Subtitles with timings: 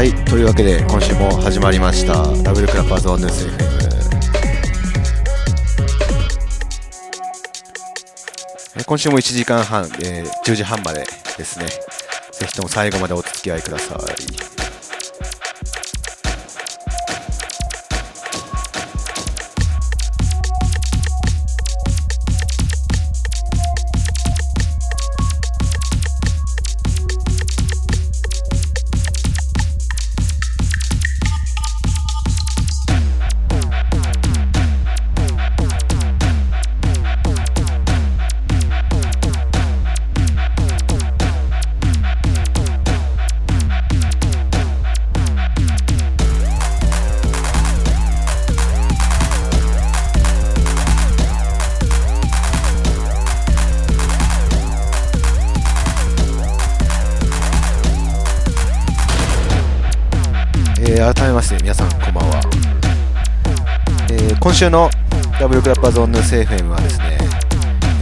[0.00, 2.14] はい、というわけで今週も始まりました。
[2.42, 3.46] ダブルクラッパーズワンヌース
[8.78, 11.00] FM 今週も1時間半、えー10時半まで
[11.36, 11.66] ですね。
[12.32, 14.59] ぜひとも最後までお付き合いください。
[64.60, 64.90] 週の
[65.40, 67.16] ダブルクラッパーズオンヌース FM はですね、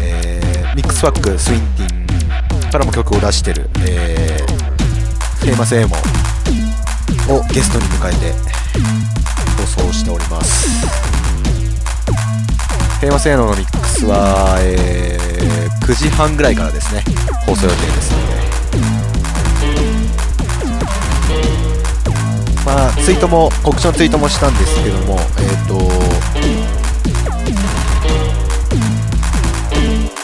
[0.02, 8.32] えーミックスワックスウィンティンからも曲を出してる、えーフェイマスエモをゲストに迎えて
[9.72, 10.68] 放送しております。
[12.98, 17.04] フェイマスエモのミックスは、えー9時半ぐらいからですね
[17.46, 18.48] 放送予定ですので。
[22.66, 25.87] まあ、ツイートも告知のツイートもしたんですけども、えっ、と、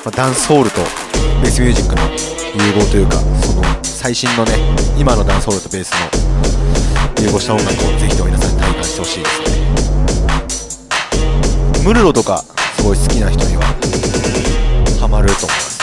[0.05, 0.83] まあ、ダンスホールと
[1.43, 2.03] ベースミュージックの
[2.63, 4.53] 融合というか、その最新のね、
[4.99, 9.47] 今のダンスホールとベースの融合した音楽をぜひとも皆さんに体感してほしいですね。
[11.85, 12.45] ムルロとか
[12.77, 13.63] すごい好きな人には
[15.01, 15.74] ハマると思います。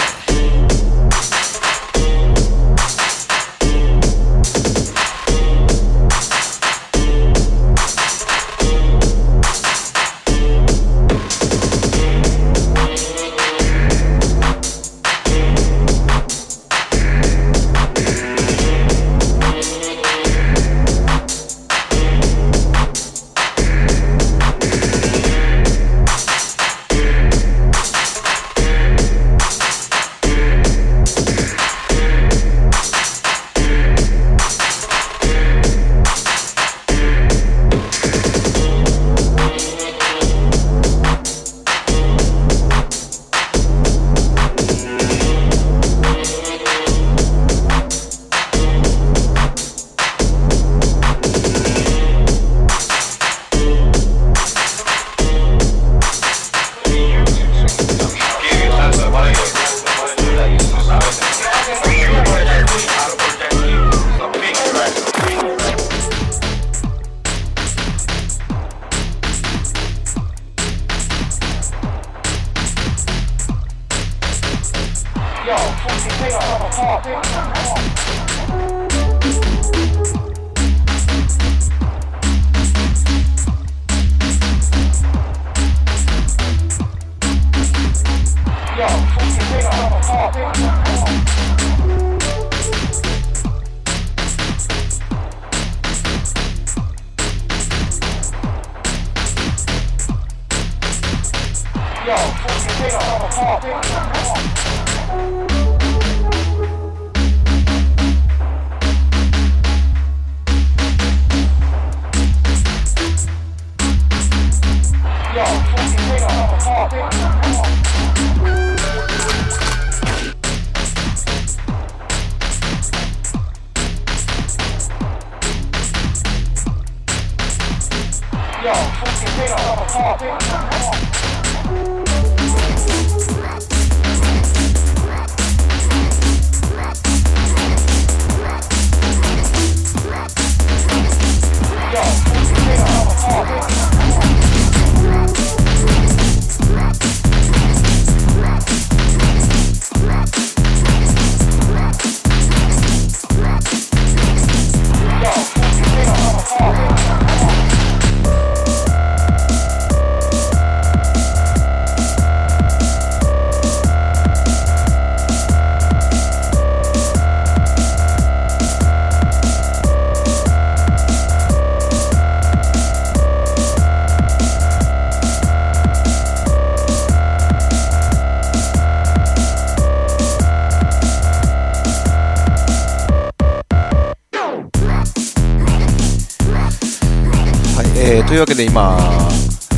[188.42, 188.98] い、えーというわけで今、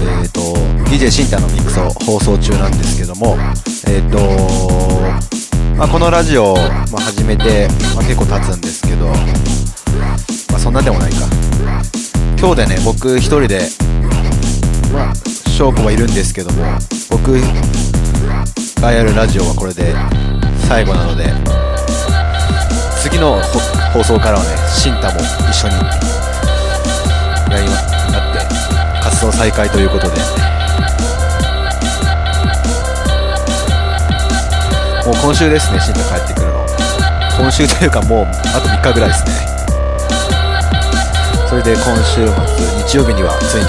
[0.02, 0.42] えー、と
[0.90, 3.36] DJ シンタのミックスを放送中なんですけども、
[3.88, 4.20] えーと
[5.76, 6.56] まあ、このラジオ、
[6.92, 9.16] まあ、始めて、まあ、結構経つんですけど、ま
[10.56, 11.28] あ、そんなでもないか。
[12.40, 13.70] 今日でね僕一人で
[14.92, 15.14] まあ
[15.50, 16.64] 翔子はいるんですけども
[17.10, 17.40] 僕
[18.82, 19.96] がやるラジオはこれで
[20.68, 21.32] 最後なので
[23.02, 23.40] 次の
[23.94, 25.76] 放送からはねシンタも一緒に
[27.50, 27.93] やりまや
[29.24, 30.20] って活動再開ということで。
[35.06, 36.66] もう今週ですねシンタ帰ってくるの。
[37.38, 39.32] 今週というかもうあと3日ぐらいですね。
[41.50, 42.34] それで今週末
[42.88, 43.66] 日曜日にはついに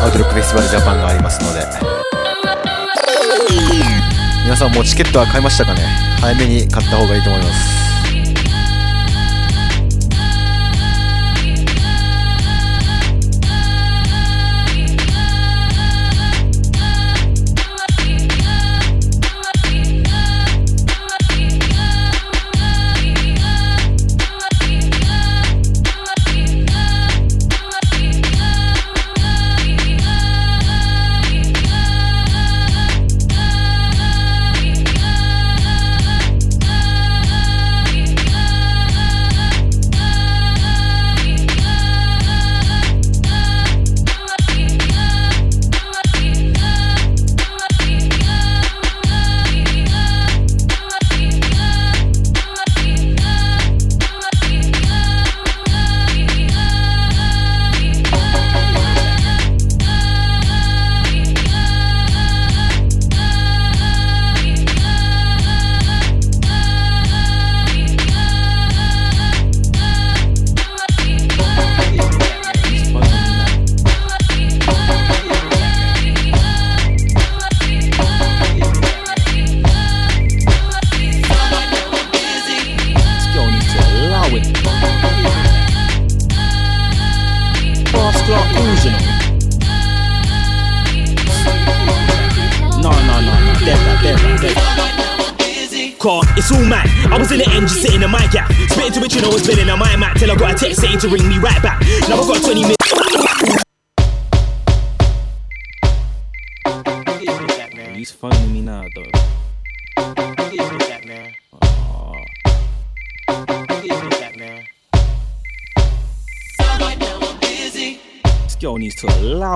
[0.00, 1.66] アウトロックフェスティバルジャパンがありますので。
[4.44, 5.80] 皆さんもうチケットは買いましたかね？
[6.20, 7.93] 早めに買った方がいいと思います。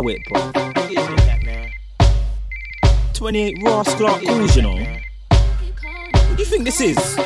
[0.09, 0.51] It, bro.
[3.15, 4.77] 28 Ross Clark calls, you know.
[4.77, 7.17] What do you think this is?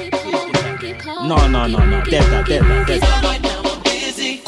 [1.22, 2.02] No, no, no, no.
[2.04, 3.41] Dead that, dead that, dead that.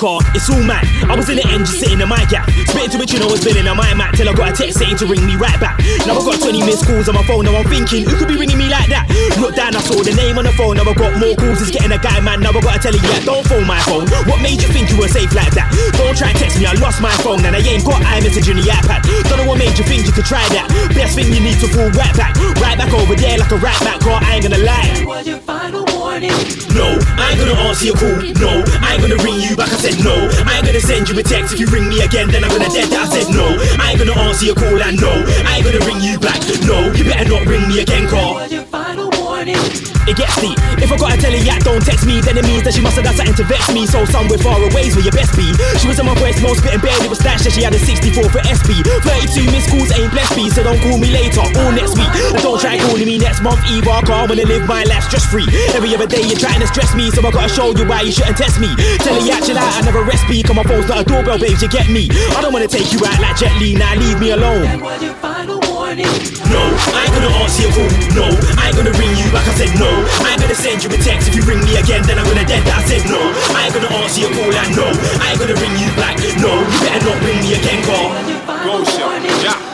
[0.05, 0.85] Car, it's all mad.
[1.09, 2.45] I was in the engine sitting in my gap.
[2.69, 4.77] Spitting to which you know was been in my mat till I got a text
[4.77, 5.81] saying to ring me right back.
[6.05, 8.37] Now I got 20 missed calls on my phone, now I'm thinking, who could be
[8.37, 9.09] ringing me like that?
[9.41, 11.73] Look down, I saw the name on the phone, now I got more calls, it's
[11.73, 12.45] getting a guy man.
[12.45, 14.05] Now I gotta tell you, yeah, don't phone my phone.
[14.29, 15.73] What made you think you were safe like that?
[15.97, 18.61] Don't try and text me, I lost my phone, and I ain't got iMessage in
[18.61, 19.09] the iPad.
[19.33, 20.69] Don't know what made you think you could try that.
[20.93, 23.81] Best thing you need to fall right back, right back over there like a right
[23.81, 26.04] back, girl, I ain't gonna lie.
[26.05, 26.37] Warning.
[26.77, 28.21] No, I ain't gonna answer your call.
[28.37, 28.53] No,
[28.85, 29.73] I ain't gonna ring you back.
[29.73, 30.13] I said no.
[30.45, 32.29] I ain't gonna send you a text if you ring me again.
[32.29, 32.93] Then I'm gonna dead.
[32.93, 33.57] I said no.
[33.81, 34.77] I ain't gonna answer your call.
[34.77, 35.13] And no,
[35.49, 36.41] I ain't gonna ring you back.
[36.69, 39.14] No, you better not ring me again, car.
[39.53, 39.95] Was.
[40.09, 40.57] It gets deep.
[40.81, 42.97] If I gotta tell her, yeah, don't text me, then it means that she must
[42.97, 43.85] have done something to vex me.
[43.85, 45.49] So somewhere far away is where your best be.
[45.81, 48.29] She was in my voice, most spitting barely was snatched, and she had a 64
[48.29, 48.85] for SB.
[48.85, 52.13] 32 missed calls ain't blessed me, so don't call me later or next week.
[52.33, 53.93] And don't try calling me next month either.
[53.93, 55.49] I can't wanna live my life stress free.
[55.73, 58.13] Every other day you're trying to stress me, so I gotta show you why you
[58.13, 58.69] shouldn't test me.
[59.01, 61.69] Tell her, chill out, I never rest on my phone's not a doorbell, babes, you
[61.69, 62.09] get me.
[62.37, 65.64] I don't wanna take you out like Jet Li, now leave me alone.
[66.03, 66.51] Was your final warning.
[66.51, 67.87] No, I ain't gonna answer your call.
[68.19, 68.27] No,
[68.59, 69.47] I ain't gonna ring you back.
[69.47, 69.87] I said no.
[70.27, 72.03] I ain't gonna send you a text if you ring me again.
[72.03, 72.67] Then I'm gonna dead.
[72.67, 73.21] I said no.
[73.55, 74.51] I ain't gonna answer your call.
[74.51, 74.91] And no,
[75.23, 76.19] I ain't gonna ring you back.
[76.43, 78.11] No, you better not ring me again, call.
[78.11, 79.01] Was your final Bullshit.
[79.07, 79.39] warning.
[79.47, 79.74] Yeah.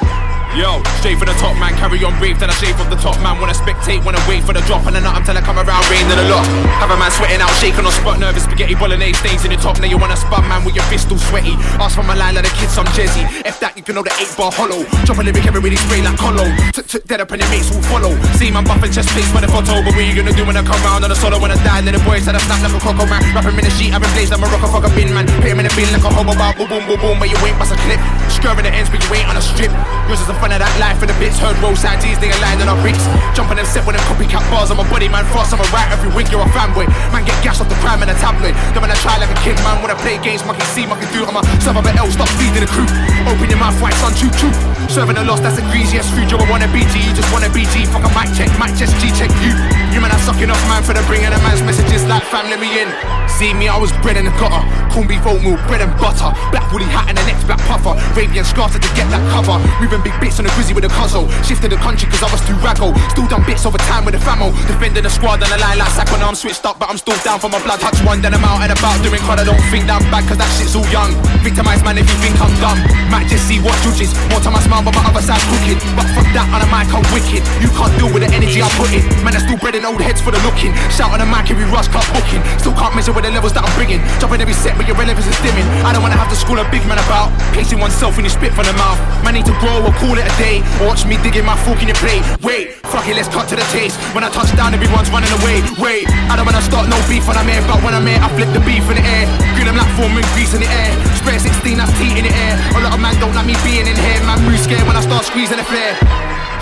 [0.59, 3.15] Yo, straight for the top man, carry on brief, then I shave off the top
[3.23, 3.39] man.
[3.39, 6.03] Wanna spectate, wanna wait for the drop, and then not until I come around, rain
[6.11, 6.43] in lot.
[6.83, 9.79] Have a man sweating out, shaking on spot, nervous spaghetti bolognese stains in the top.
[9.79, 11.55] Now you wanna spun man with your fist all sweaty.
[11.79, 13.23] Ask for my line like the kids, some Jezzy.
[13.47, 14.83] F that, you can know the 8 bar hollow.
[15.07, 16.51] Drop a lyric, everybody spray like hollow.
[16.75, 18.11] Took dead up and your mates will follow.
[18.35, 20.67] See man buffing chest face for the photo, but what you gonna do when I
[20.67, 21.87] come round on a solo when I die?
[21.87, 23.23] Then the boys had a snap like a coco man.
[23.39, 25.31] Rap him in the sheet, I've been blazed like a rocker fucker bin man.
[25.47, 27.55] Hit him in the bin like a hobo boom boom boom boom, but you ain't
[27.55, 28.03] bust a clip.
[28.35, 29.71] Scurving the ends, but you ain't on a strip.
[30.11, 31.37] Yours is the fun of that life for the bits.
[31.37, 33.05] Heard roadside they aligned on our bricks.
[33.37, 34.73] Jumping them set with them copycat bars.
[34.73, 35.29] I'm a body, man.
[35.29, 36.89] Frost, I'm a rat every week, you're a fanboy.
[37.13, 38.57] Man, get gassed off the crime in a tabloid.
[38.73, 41.07] Then when I try like a kid, man, when I play games, monkey see, monkey
[41.13, 41.29] do.
[41.29, 42.89] I'm a sub of L, stop feeding the crew.
[43.29, 44.51] Open your mouth, white sun, choo choo.
[44.89, 46.27] Serving the lost, that's a greasy ass food.
[46.33, 47.85] Yo, I wanna BG, you just wanna BG.
[47.93, 49.53] Fuck a mic check, mic just G check you.
[49.93, 52.59] You man, I'm sucking off, man, for the bringing a man's messages like fam, let
[52.59, 52.89] me in.
[53.29, 54.65] See me, I was bred in the gutter.
[54.91, 56.35] Corn beef oatmeal, bread and butter.
[56.51, 57.95] Black woolly hat and the next black puffer.
[58.13, 59.57] Arabian scarf to get that cover.
[59.79, 61.31] Moving big bits on the grizzly with a cuzzo.
[61.47, 62.91] Shifted the country cause I was too raggo.
[63.15, 64.51] Still done bits over time with the famo.
[64.67, 66.19] Defending the squad on the line like Sacco.
[66.19, 67.79] Now I'm switched up, but I'm still down for my blood.
[67.79, 69.39] Touch one, then I'm out and about doing crud.
[69.39, 71.15] I don't think that I'm bad cause that shit's all young.
[71.47, 72.79] Victimized man if you think I'm dumb.
[73.15, 74.11] Might just see what judges.
[74.35, 75.79] More time I smile, but my other side's crooked.
[75.95, 77.47] But fuck that on a mic, I'm wicked.
[77.63, 79.07] You can't deal with the energy I put in.
[79.23, 80.75] Man, I still breading old heads for the looking.
[80.91, 82.43] Shout on the mic every rush club booking.
[82.59, 84.03] Still can't measure with the levels that I'm bringing.
[84.19, 85.69] Dropping every set, but your relevance is dimming.
[85.85, 87.29] I don't wanna have to school a big man about.
[87.53, 88.97] Pacing oneself when you spit from the mouth.
[89.21, 90.65] Man, need to grow or call it a day.
[90.81, 92.25] Or watch me digging my fork in your plate.
[92.41, 94.01] Wait, fuck it, let's cut to the taste.
[94.17, 95.61] When I touch down, everyone's running away.
[95.77, 98.33] Wait, I don't wanna start no beef when I'm here, but when I'm here, I
[98.33, 99.29] flip the beef in the air.
[99.53, 100.93] Green them like foam and grease in the air.
[101.21, 102.57] Spray 16, that's tea in the air.
[102.73, 104.17] A lot of man don't like me being in here.
[104.25, 105.93] Man, move scared when I start squeezing the flare.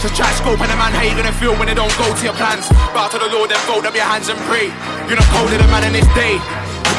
[0.03, 2.35] Just try scoping a man, how you gonna feel when they don't go to your
[2.35, 2.67] plans?
[2.91, 4.75] Bow to the Lord, then fold up your hands and pray.
[5.07, 6.39] You're not colder than man in this day.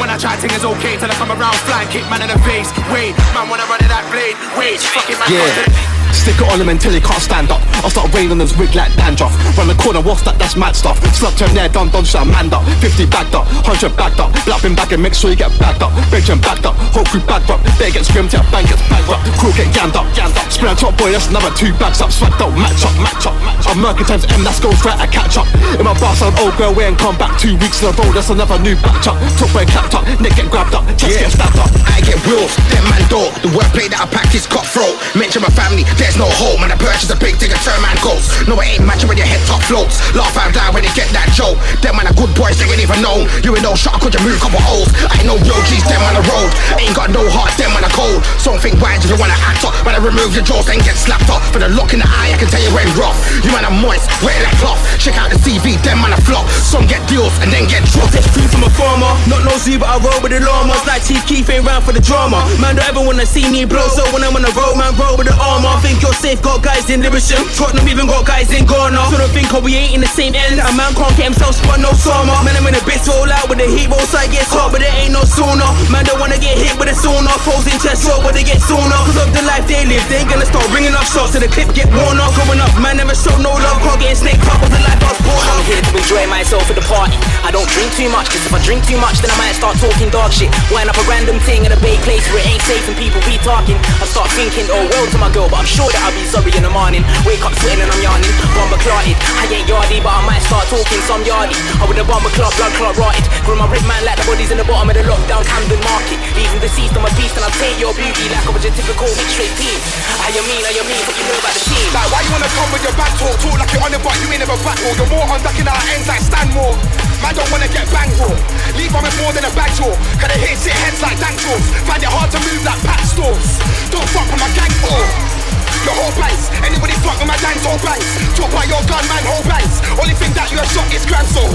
[0.00, 2.32] When I try, thing is okay till I come around, fly and kick man in
[2.32, 2.72] the face.
[2.88, 4.32] Wait, man, wanna run it that blade.
[4.56, 6.00] Wait, fucking man, Yeah.
[6.16, 7.60] Stick it on him until he can't stand up.
[7.84, 9.32] I'll start raining on his wig like dandruff.
[9.56, 10.38] Run the corner, what's that?
[10.38, 10.98] That's mad stuff.
[11.14, 12.64] Slap turn there, done, done, shit, man up.
[12.80, 13.39] 50 bagged up,
[13.70, 14.34] 100 bagged up.
[14.42, 15.94] Black bin bagging, make sure you get bagged up.
[16.10, 17.62] Benjamin bagged up, whole crew bagged up.
[17.78, 19.22] They get scrimmed, yeah, bank gets bankrupt.
[19.38, 20.50] Crew get jammed up, jammed up.
[20.50, 22.10] Spray top boy, that's another two bags up.
[22.10, 23.70] Sweat out, match up, match up, match up.
[23.70, 25.46] I'm murking times M, that's goes right, I catch up.
[25.78, 28.10] In my bar, son, old girl, we ain't come back two weeks in a row.
[28.10, 29.14] That's another new batch up.
[29.38, 31.30] Top boy clapped up, neck get grabbed up, chest Yeah.
[31.30, 31.70] get stabbed up.
[31.86, 33.30] I get wills, them man door.
[33.38, 34.98] The wordplay that I pack is cutthroat.
[35.14, 36.58] Mention my family, there's no home.
[36.66, 38.34] And I purchase a big digger, turn man goes.
[38.50, 40.02] No, it ain't matching when your head top floats.
[40.18, 41.54] Laugh out loud when you get that joke.
[41.86, 43.30] Them man are good boys, they ain't even know.
[43.46, 44.88] You no shot, could you move a couple holes?
[45.16, 46.50] Ain't no real G's, them man a road.
[46.80, 48.24] Ain't got no heart, them man a cold.
[48.40, 49.76] Something wide if you wanna act up.
[49.84, 51.44] When I remove your jaws, then get slapped up.
[51.52, 53.16] For the look in the eye, I can tell you when rough.
[53.44, 54.80] You man are moist, wet like cloth.
[54.96, 56.48] Check out the CV, them man a flop.
[56.64, 58.16] Some get deals and then get dropped.
[58.32, 61.20] Free from a farmer, not no zoo, but I roll with the llamas like Chief
[61.28, 62.40] Keef ain't round for the drama.
[62.60, 65.20] Man, don't ever wanna see me blow, so when I'm on the road, man, roll
[65.20, 65.76] with the armor.
[65.84, 69.10] Think you're safe, got guys in Lewisham, Tottenham even got guys in Ghana.
[69.12, 70.60] So don't think oh, we ain't in the same end.
[70.60, 72.36] A man can't get himself spun, no summer.
[72.40, 74.78] Man, I'm in a bit roll out with the heat, roll side gets hot, but
[74.78, 75.66] it ain't no sooner.
[75.90, 77.26] Man, don't wanna get hit but it's sooner.
[77.26, 78.94] in chest roll, but they get sooner.
[79.10, 81.50] Cause of the life they live, they ain't gonna start ringing up shots, so the
[81.50, 82.30] clip get worn off.
[82.38, 85.10] Growing up, man, never showed no love, can't get snake up with the life I
[85.10, 87.18] was born I'm here to enjoy myself at the party.
[87.42, 89.74] I don't drink too much, cause if I drink too much, then I might start
[89.82, 90.54] talking dog shit.
[90.70, 93.18] Wind up a random thing in a big place where it ain't safe and people
[93.26, 93.74] be talking.
[93.98, 96.54] I start thinking, oh well to my girl, but I'm sure that I'll be sorry
[96.54, 97.02] in the morning.
[97.26, 99.18] Wake up sweating and I'm yarning, bomber clotted.
[99.42, 101.58] I ain't yardy, but I might start talking some yardy.
[101.82, 103.39] I with a bomber club, blood clot rotted.
[103.44, 106.18] Grew my rip man like the bodies in the bottom of the lockdown Camden market.
[106.36, 109.08] Leaving deceased on my beast and I take your beauty like I was your typical
[109.16, 109.78] mixed race team.
[110.20, 111.88] How you mean, how you mean, what you know about the team?
[111.96, 113.34] Like, why you wanna come with your back talk?
[113.40, 114.92] Talk like you're on it, but you ain't never battle.
[114.92, 116.76] You're more on ducking our ends like Stanmore.
[117.24, 118.34] Man don't wanna get banged raw.
[118.76, 119.92] Leave on with more than a bag draw.
[120.20, 121.64] Cause they hit sit heads like dank jaws.
[121.88, 123.60] Find it hard to move like pack stores.
[123.88, 125.49] Don't fuck with my gang or
[125.84, 126.50] your whole banks.
[126.64, 128.06] Anybody fuck with my dance whole banks.
[128.36, 129.80] Talk about your gun, man, whole banks.
[129.96, 131.50] Only thing that you have shot is grand soul.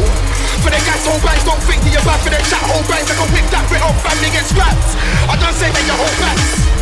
[0.64, 3.10] For the gas whole banks, don't think that you're bad for the chat whole banks.
[3.12, 4.90] I can whip that bit off, family get scrapped.
[5.30, 6.75] I don't say that your whole banks.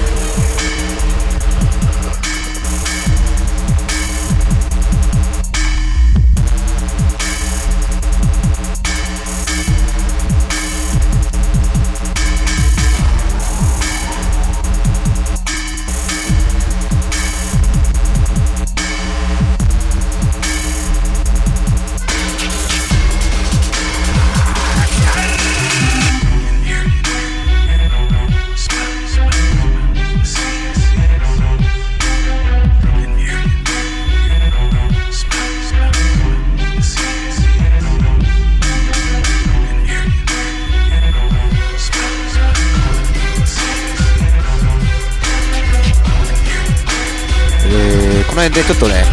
[48.33, 49.05] この辺でちょっとね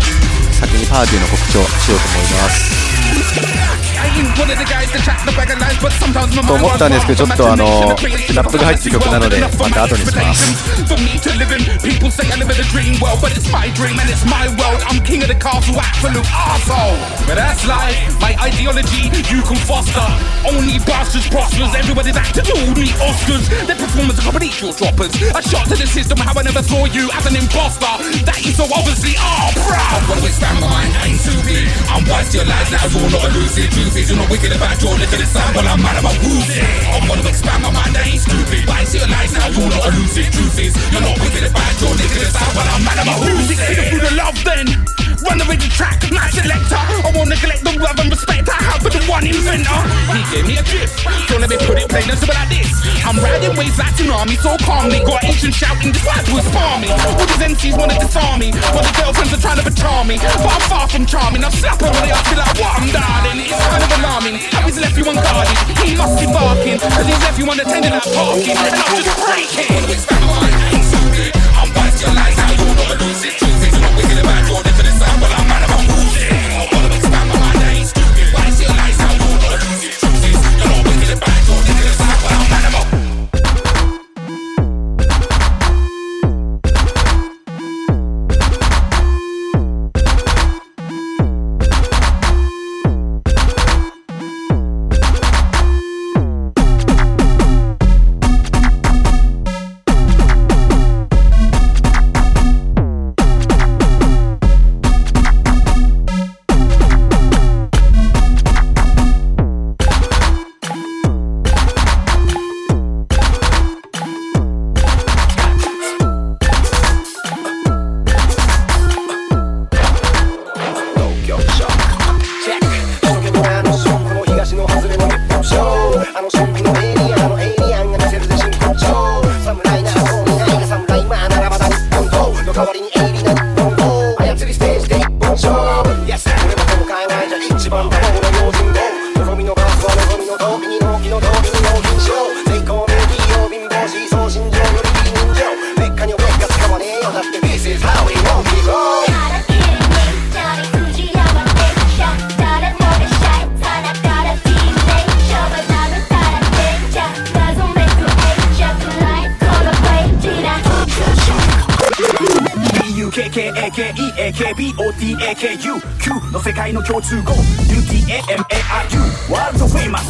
[0.51, 3.90] 先にパーティーの告知をしようと思います。
[6.46, 13.50] と思ったんですけどちょっとあのラップが入ってる曲なのでまた後にします For me to live in, people say I live in a dream world, but it's
[13.50, 14.86] my dream and it's my world.
[14.86, 17.00] I'm king of the castle, absolute arsehole.
[17.26, 20.06] But that's life, my ideology you can foster.
[20.46, 23.50] Only bastards prospers, everybody's acting all the Oscars.
[23.66, 25.16] Their performance are equal droppers.
[25.34, 27.90] A shot to the system, how I never saw you as an imposter.
[28.30, 29.74] That is so obviously, oh, bro.
[29.74, 31.66] I'm gonna expand my mind, I ain't too big.
[31.90, 33.74] I'm wise to your lies now, you're not a lucid.
[33.74, 36.65] Truth is, you're not wicked your live to the sun, but I'm mad about whoozing.
[36.89, 38.69] I'm gonna expand my mind, I ain't stupid.
[38.69, 40.33] I see your lies now, you're not lucid.
[40.33, 43.57] Truth is, you're not wicked your live to the sun, but I'm mad about whoozing.
[43.93, 45.10] Through the love then.
[45.21, 46.81] Run the rhythm track, my selector.
[46.81, 49.81] I won't neglect the love and respect I have for the one inventor.
[50.17, 51.05] He gave me a gift.
[51.29, 52.73] Don't let me put it plain and simple like this.
[53.05, 55.01] I'm riding waves like tsunami, so calmly.
[55.05, 56.93] Got ancient shouting, this life was farming.
[56.93, 58.53] All these MCs wanna disarm me.
[58.73, 60.17] While the girlfriends are trying to charm me.
[60.17, 61.45] But I'm far from charming.
[61.45, 63.39] I'll slap her when they ask me like, what I'm darling.
[63.45, 64.35] It's kind of alarming.
[64.53, 65.57] How he's left you unguarded.
[65.85, 66.81] He must be barking.
[66.81, 68.57] Cause he's left you unattended like parking.
[68.57, 69.69] And I'm just breaking.
[71.61, 73.37] I'm to your now you're not a lucid.
[73.37, 74.70] Truth is, you're not wicked about your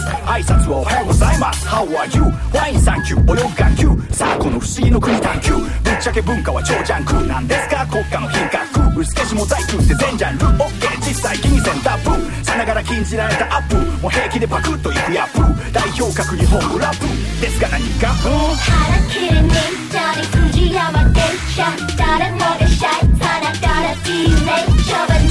[0.01, 1.67] ールドフェイマス挨拶をおはようございます。
[1.67, 2.23] How are you?
[2.53, 4.15] ワインサンキュー泳ぐ眼球。
[4.15, 5.53] さあこの不思議の国探求。
[5.53, 9.01] ぶっちゃけ文化は超ジャンクなんですか国家の品格。
[9.01, 10.47] 薄消しモザイクって全ジャンル。
[10.47, 13.77] OK 実際気にせんタップさながら禁じられたアップ。
[14.01, 15.73] もう平気でパクッといくヤップ。
[15.73, 17.07] 代表格日本語ラップ。
[17.41, 18.09] ですが何か？
[18.09, 19.49] 腹切りに
[19.93, 21.23] ダリ藤山電
[21.55, 23.19] 車誰もがシャイ。
[23.19, 25.30] さながら D ネイチャー。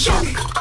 [0.00, 0.59] ショック。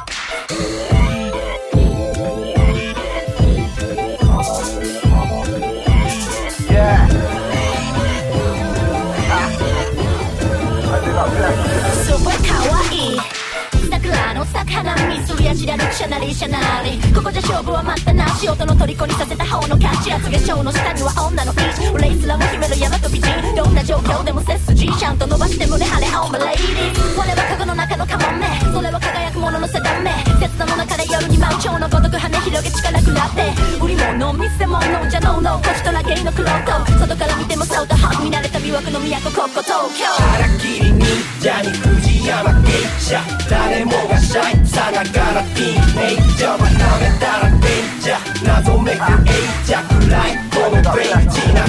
[14.89, 23.29] 花見するやじらるシャナリシャナリここじゃ勝負は待ったなし音の虜にさせた方の勝ち厚化粧の下には女のピーチレイスラも秘める山と美人。
[23.55, 30.09] どんな状況でも背筋ちゃんと伸ばして胸張れ Oh my lady 我はカゴの中のカモメそれは輝くものの定め
[30.41, 33.53] 切なも中で夜に舞う蝶のごとく羽広げ力くらって。
[33.77, 40.05] 売り物見せ物じゃのうのこちとらゲイのクロート外から見てもそうとハ見慣れた魅惑の都ここ東京。
[40.05, 41.01] 腹切り忍
[41.41, 46.69] 者に藤山芸者誰もがシャイさながらティーンメイジャーは舐
[47.01, 47.59] めたらデン
[47.99, 51.65] ジャー謎めくエイジャーくらいこのベンチな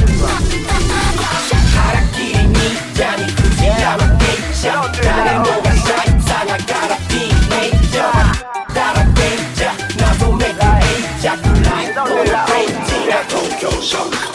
[1.73, 2.61] 腹切り忍
[2.93, 4.69] 者に藤山芸者
[5.01, 8.37] 誰もがシャイさながらティーンメイジャーは
[8.75, 14.30] たらデンジャー謎めくエイジャーくらいこのベンチな東京ショック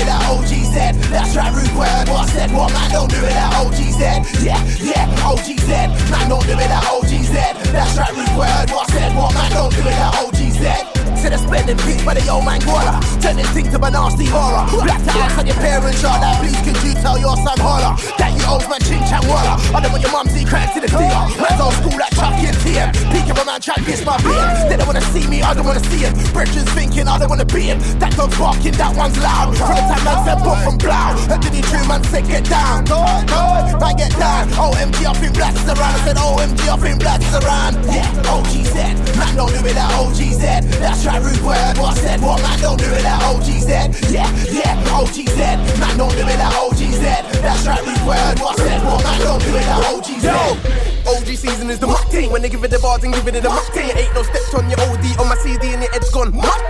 [0.00, 1.10] It like OGZ.
[1.10, 2.08] That's right, rude word.
[2.08, 4.00] What I said, what man, don't do it like OGZ.
[4.42, 5.68] Yeah, yeah, OGZ.
[6.10, 7.34] Man, don't do it like OGZ.
[7.70, 8.70] That's right, rude word.
[8.70, 10.89] What I said, what man, don't do it like OGZ.
[11.20, 12.96] Said I'm spending peak by the old man Guala.
[13.20, 14.64] Turning things to a nasty horror.
[14.80, 17.92] Black to ask on your parents shot that Please could you tell your son holler
[18.16, 19.60] That you owes man ching chang walla.
[19.76, 21.24] I don't want your mum see cracks in the theater.
[21.36, 24.16] Man's old school like Chucky and TM Peak of a man try to kiss my
[24.24, 24.72] beard.
[24.72, 27.44] They don't wanna see me, I don't wanna see him Bridges thinking I don't wanna
[27.44, 29.52] be him That dog's barking, that one's loud.
[29.60, 32.48] From the time man said put from blow And did he true man said get
[32.48, 32.88] down?
[32.88, 33.28] Go on,
[33.76, 34.48] man get down.
[34.56, 35.96] OMG up in blacks around.
[35.96, 37.76] I said OMG up in blacks around.
[37.92, 42.20] Yeah, OG said Man don't do it like OG said That's right, What I said,
[42.20, 46.20] what man don't do it like OG said Yeah, yeah, OG said Man don't do
[46.20, 50.04] it like OG said That's What I said, what man don't do it like OG
[50.20, 52.30] said OG season is the muck thing.
[52.30, 53.66] When they give it the bars and give it the muck.
[53.76, 56.60] Ain't no steps on your OD on my CD and your edge gone muck.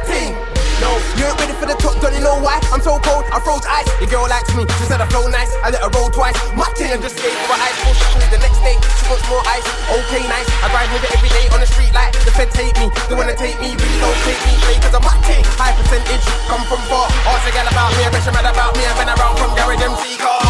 [0.81, 2.57] No, you ain't ready for the top, don't you know why?
[2.73, 3.85] I'm so cold, I froze ice.
[4.01, 5.53] Your girl likes me, she said I flow nice.
[5.61, 6.33] I let her roll twice.
[6.57, 7.77] Muck thing and just skate for ice.
[7.85, 9.67] Push through the next day, she wants more ice.
[9.93, 10.49] Okay, nice.
[10.65, 12.89] I grind with it every day on the street like the feds hate me.
[13.13, 15.45] They wanna take me, relocate me, straight cause I'm muck thing.
[15.61, 17.13] High percentage, come from far.
[17.29, 18.83] Ask a gal about me, I bet you mad about me.
[18.89, 20.50] I've been around from garage MC car.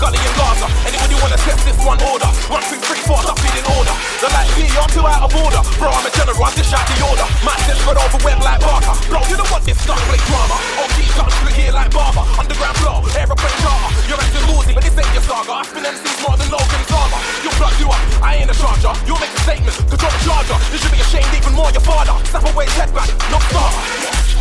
[0.00, 0.64] Gully and Gaza.
[0.88, 2.24] Anybody wanna test this one order?
[2.48, 3.92] One, two, three, four, stop in order.
[4.16, 5.60] They're like, B, you're too out of order.
[5.76, 7.26] Bro, I'm a general, I dish out the order.
[7.44, 8.96] Man, just spread over web like Barker.
[9.12, 10.56] Bro, you don't want this stuff like drama.
[10.80, 12.24] OG guns through here like Barber.
[12.40, 13.90] Underground flow, aeroplane charter.
[14.08, 15.52] You're acting losing, but this ain't your saga.
[15.52, 17.18] I spin MCs more than Logan Sama.
[17.44, 18.96] You'll plug you up, I ain't a charger.
[19.04, 20.56] You'll make a statement, control the charger.
[20.72, 22.16] You should be ashamed even more your father.
[22.32, 24.39] Snap away his head back, no starter.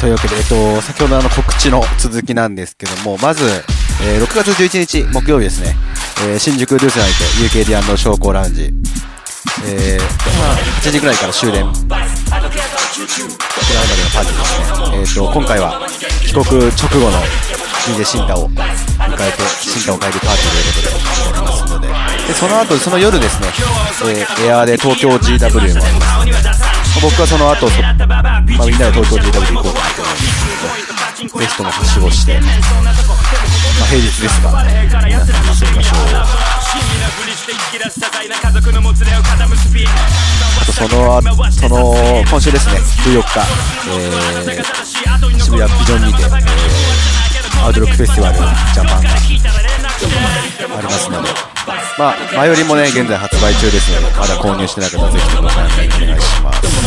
[0.00, 3.44] というわけで、えっと、先ほどあの告知の続きなんですけども、まず、
[4.02, 5.76] えー6月11日木曜日ですね、
[6.24, 8.72] えー新宿ドゥースナイト UKD& 商工ラウンジ、
[9.66, 12.16] えーまあ、8時ぐらいから終電、こちらまでの
[14.14, 15.26] パーティーですね。
[15.26, 15.86] えっ、と、今回は
[16.24, 17.20] 帰国直後の
[17.84, 21.88] DJ 新太を迎えて、新太を迎えるパーティーということでおりますので、
[22.26, 23.48] で、その後、その夜ですね、
[24.16, 25.82] えーエアーで東京 GW も
[26.20, 26.79] あります。
[26.98, 34.50] 僕はその後、そまあ、みんなで東京 GW 行こうと思うんですけど、ぜひともはしごして、まあ、平日ですが、
[35.06, 36.00] 皆さん遊びましょう。
[40.60, 41.94] あとその後、その、
[42.28, 42.74] 今週ですね、
[43.06, 43.40] 14日、
[43.88, 49.08] えー、渋谷ビジョンにて、えー、アウトロックフェスティバルジャパンが
[50.06, 51.28] ありますので、
[51.98, 56.80] まあ、前よりもね、現在発売中ですので、まだ購入してない方はぜひともご覧お願いします。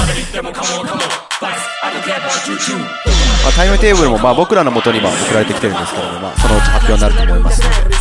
[3.44, 7.96] まあ、タイムテーブルも、まあ、僕らの元には送られてきてるんですけども、まあ、そのうち発表になると思いますので、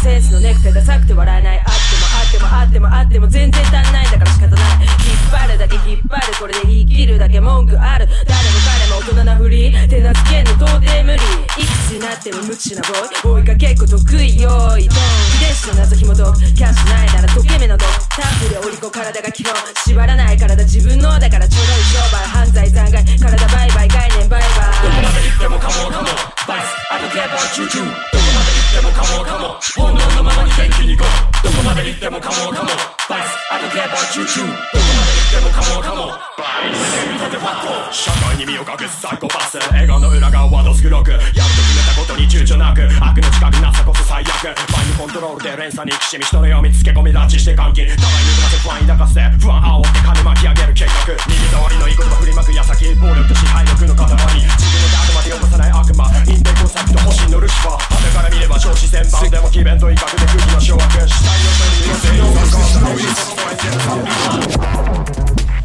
[2.32, 11.20] ってもあってもあっても全然足んないだから仕方ない引っ張るだけ引っ張るこれで生きるだけ文句ある誰も彼も大人なふり手なつけんの到底無理
[11.60, 17.84] いくつになっても無知なボーイ追いかけっこ得意用意ドン遺伝子の謎紐解くキャッシュないなら溶け目の毒
[18.16, 26.32] タップで折り子体が基本縛らない体自分のだからちょろい商売犯罪残骸体バイバイ概念バイバイどこまで行ってもかもかも。
[26.48, 26.82] バイス。
[26.92, 27.92] I don't care about you too どこ
[28.32, 31.10] まで行ってもかもかも本能のままに元気に行こ
[31.44, 32.64] うどこまで行ってもカモンカモ。
[32.64, 32.76] ン
[33.08, 36.31] バイス I don't care about you too どこまで行ってもカモンカ
[37.92, 44.32] 社会に身を隠すサイコパス笑顔の裏側はどす黒くやると決めたことに躊躇なく悪の近くなさこそ最悪
[44.72, 62.24] マインドコントロールで連鎖にきしみ人の読みつけ込み拉致して監禁互いにませ不安抱かせ不安煽って金巻き上げる計画耳障りのいい言葉振りまく矢先暴力と支配力の塊自分のであくまで起こさない悪魔インテコンサクト星のルシファー派から見れば少子千番でも詭弁と威嚇で空気の掌握死体の処理
[65.16, 65.21] の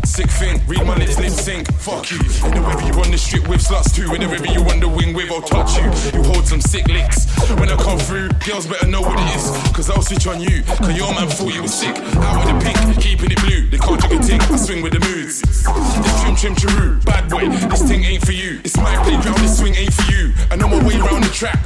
[0.07, 1.67] Sick thing, read my lips, lip sync.
[1.83, 2.17] Fuck you.
[2.47, 4.07] In the you on the strip with sluts too.
[4.15, 5.83] In the river, you on the wing with, I'll touch you.
[6.15, 7.27] You hold some sick licks.
[7.59, 9.51] When I come through, girls better know what it is.
[9.75, 10.63] Cause I'll switch on you.
[10.63, 11.93] Cause your man thought you was sick.
[12.23, 13.67] Out with the pink, keeping it blue.
[13.67, 15.43] They can't drink a tick, I swing with the moods.
[15.43, 17.03] This trim, trim, chiru.
[17.03, 18.61] Bad boy, this thing ain't for you.
[18.63, 20.31] It's my playground, this swing ain't for you.
[20.49, 21.59] I know my way round the track.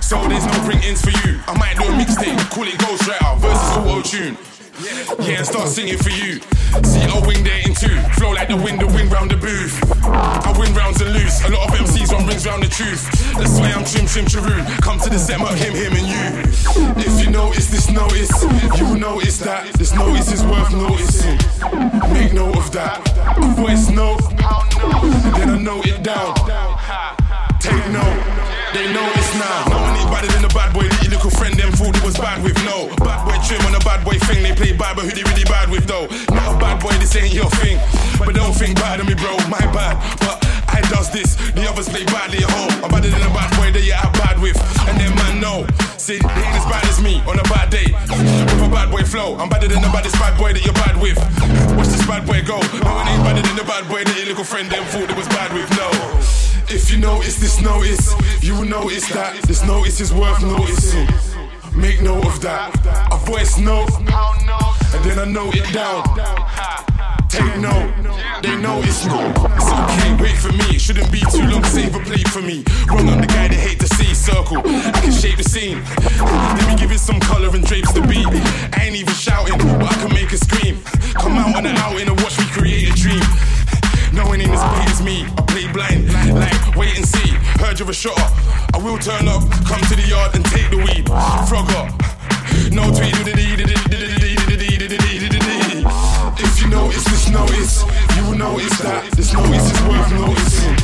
[0.00, 1.38] So there's no bring ins for you.
[1.46, 4.51] I might do a mixtape, call it Ghostwriter versus auto tune.
[4.82, 6.40] Yeah, and start singing for you.
[6.82, 7.94] See, I'll wing there in two.
[8.18, 9.78] Flow like the wind, the wing round the booth.
[10.02, 11.38] I win rounds and lose.
[11.44, 13.06] A lot of MCs run rings round the truth.
[13.38, 14.82] That's why I'm trim, trim, chiru.
[14.82, 16.24] Come to the set, mark him, him, and you.
[16.98, 18.30] If you notice this notice,
[18.78, 21.38] you will notice that this notice is worth noticing.
[22.12, 23.06] Make note of that.
[23.38, 24.18] A voice note,
[25.38, 26.34] then I note it down.
[27.60, 28.18] Take note,
[28.74, 29.64] they know it's now.
[29.70, 30.91] No ain't better than the bad boy
[31.22, 32.58] that friend them thought it was bad with.
[32.66, 34.42] No, bad boy trim on a bad boy thing.
[34.42, 36.10] They play bad, but who they really bad with though?
[36.34, 37.78] Not a bad boy, this ain't your thing.
[38.18, 39.36] But don't think bad of me, bro.
[39.46, 41.38] My bad, but I does this.
[41.54, 42.74] The others play badly at home.
[42.82, 44.58] I'm better than a bad boy that you have bad with.
[44.88, 47.94] And then man know, see, they ain't as bad as me on a bad day.
[48.10, 50.98] With a bad boy flow, I'm better than the baddest bad boy that you're bad
[50.98, 51.18] with.
[51.78, 52.58] Watch this bad boy go.
[52.82, 55.16] No one ain't better than the bad boy that your little friend them thought it
[55.16, 55.70] was bad with.
[55.78, 55.86] No.
[56.74, 61.06] If you notice this notice, you will notice that this notice is worth noticing.
[61.76, 62.72] Make note of that.
[63.12, 66.00] A voice note, and then I note it down.
[67.28, 67.92] Take note,
[68.40, 69.20] they know it's no.
[69.60, 70.76] So okay, wait for me.
[70.76, 71.62] It shouldn't be too long.
[71.64, 72.64] Save a plate for me.
[72.88, 74.64] Wrong on the guy that hate to see circle.
[74.64, 75.84] I can shape the scene.
[76.56, 78.24] Let me give it some color and drapes the beat.
[78.72, 80.80] I ain't even shouting, but I can make a scream.
[81.20, 83.20] Come out on the outing and watch me create a dream.
[84.12, 85.24] No one ain't as big as me.
[85.24, 87.30] I play blind, like wait and see.
[87.60, 88.28] Heard you're a shotter.
[88.74, 91.08] I will turn up, come to the yard and take the weed.
[91.48, 91.90] Frog up.
[92.70, 93.12] No tweet.
[96.44, 97.84] If you notice this notice,
[98.16, 100.76] you will notice that this notice is worth noticing.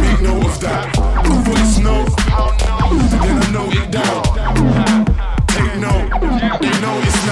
[0.00, 0.96] Make note of that.
[0.98, 2.10] A voice note,
[3.22, 4.22] then I note it down.
[5.46, 6.08] Take note,
[6.60, 7.31] they notice now.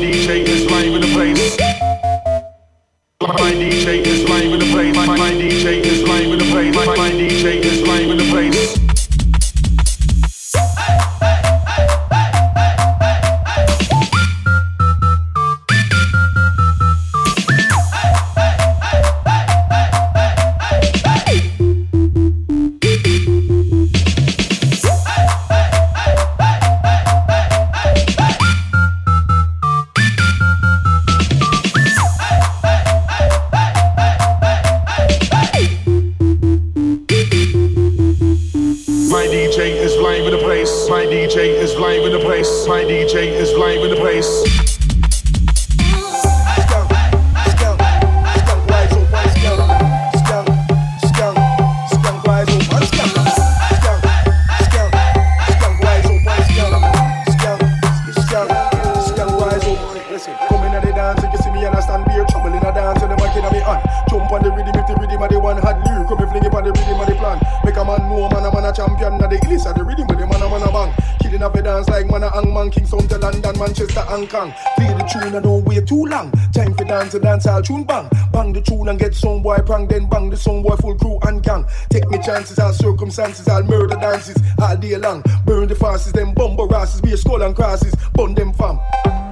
[83.11, 85.23] circumstances, all murder dances all day long.
[85.45, 88.79] Burn the fastest, them bumper rasses, be a skull and crosses, bun them fam.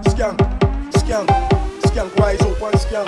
[0.03, 0.37] Skank,
[0.91, 1.27] skank,
[1.83, 3.07] skank rise up and skank,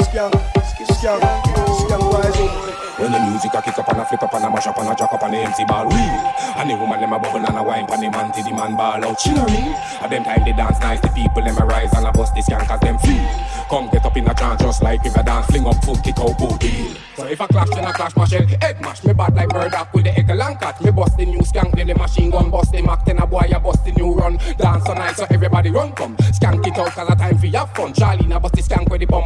[0.00, 0.32] skank,
[0.72, 2.72] skank, skank rise up.
[2.98, 4.88] When the music a kick up and a flip up and a mash up and
[4.88, 6.16] a jack up and the MC ball wheel
[6.56, 8.74] And the woman them a bubble and a wine pan the man till the man
[8.74, 9.18] ball out.
[9.18, 9.68] Chillery
[10.00, 12.48] At them time they dance nice, the people them a rise and a bust this
[12.48, 13.28] skank as them feel
[13.68, 16.18] Come get up in a trance just like if a dance fling up foot kick
[16.18, 19.12] out boot heel So if I clash then I clash mash head head mash Me
[19.12, 20.82] bad like Murdoch with the eagle and cat.
[20.82, 23.04] Me bust the new skank then the machine gun bust the Mac.
[23.04, 24.36] Then a boy a bust the new run.
[24.58, 26.16] Dance so nice so everybody run come.
[26.16, 27.92] Skank it out cause a time for have fun.
[27.92, 29.25] Charlie now bust the skank with the bumper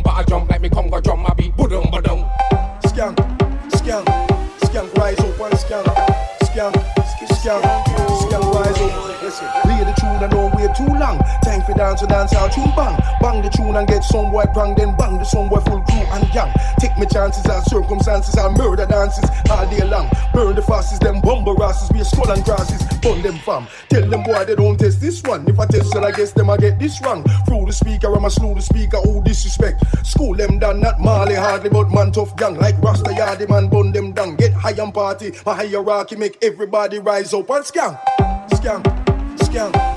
[10.30, 11.18] and don't wait too long.
[11.42, 12.96] Time for dance to dance out tune bang.
[13.20, 16.04] Bang the tune and get some boy prang, then bang the some boy full crew
[16.12, 16.52] and gang.
[16.78, 20.10] Take me chances as circumstances, I'll murder dances all day long.
[20.32, 23.66] Burn the fastest, them bumble rasses, be a skull and crosses, Burn them fam.
[23.88, 25.48] Tell them boy they don't test this one.
[25.48, 27.24] If I test it, I guess them I get this wrong.
[27.46, 29.84] Through the speaker, I'm a slew the speaker, oh disrespect.
[30.06, 32.56] School them done, not Marley hardly, but man tough gang.
[32.56, 34.36] Like Rasta Yardy man, bun them down.
[34.36, 38.00] Get high and party, my hierarchy make everybody rise up and skank.
[38.50, 38.82] Skank,
[39.38, 39.89] skank,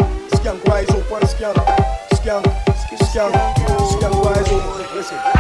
[0.44, 1.56] skank rise up and skank.
[2.16, 2.46] Skank,
[3.00, 3.34] skank,
[3.92, 4.94] skank rise up.
[4.96, 5.33] Listen.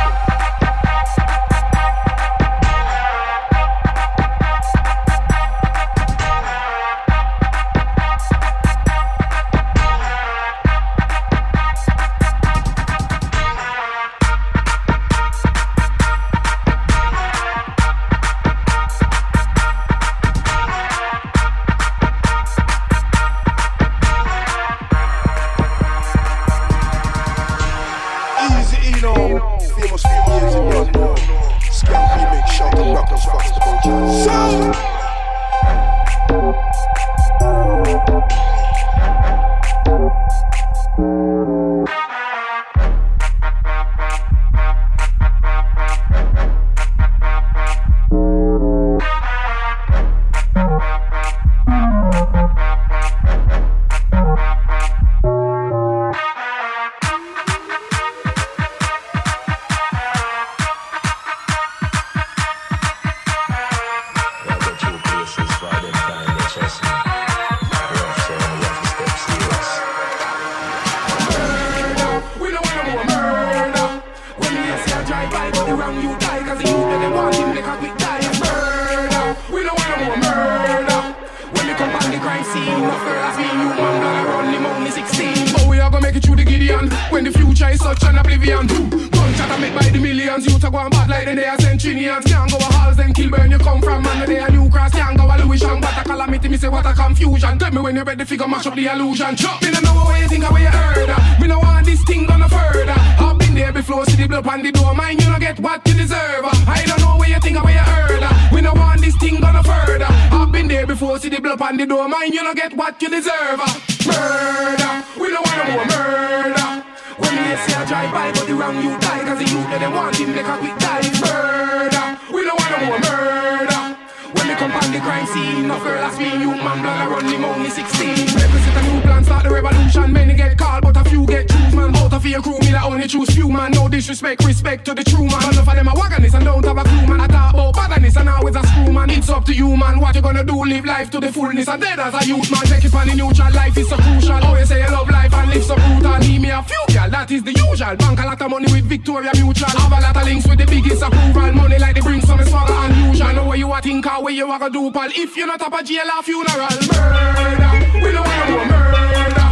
[137.07, 137.21] Man.
[137.21, 139.09] I talk about badness and it's a screw, man.
[139.09, 139.99] It's up to you, man.
[139.99, 140.63] What you gonna do?
[140.63, 141.67] Live life to the fullness.
[141.67, 142.63] And dead as a youth, man.
[142.65, 143.51] Take it on the neutral.
[143.53, 144.39] Life is so crucial.
[144.41, 146.17] Oh, always say you love life and live so brutal.
[146.19, 147.09] Leave me a few, girl.
[147.09, 147.95] That is the usual.
[147.95, 149.69] Bank a lot of money with Victoria Mutual.
[149.69, 151.51] Have a lot of links with the biggest approval.
[151.53, 153.33] Money like they bring some swagger unusual.
[153.33, 155.09] Know where you a think or where you a go do, pal.
[155.09, 157.71] If you're not up a jail or funeral, murder.
[158.03, 159.47] We don't want no murder.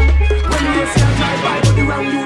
[0.51, 2.20] When you see a drive by, but the wrong you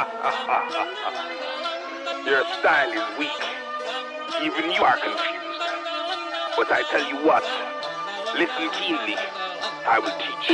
[2.24, 3.28] Your style is weak.
[4.42, 5.60] Even you are confused.
[6.56, 7.44] But I tell you what,
[8.34, 9.16] listen keenly.
[9.84, 10.48] I will teach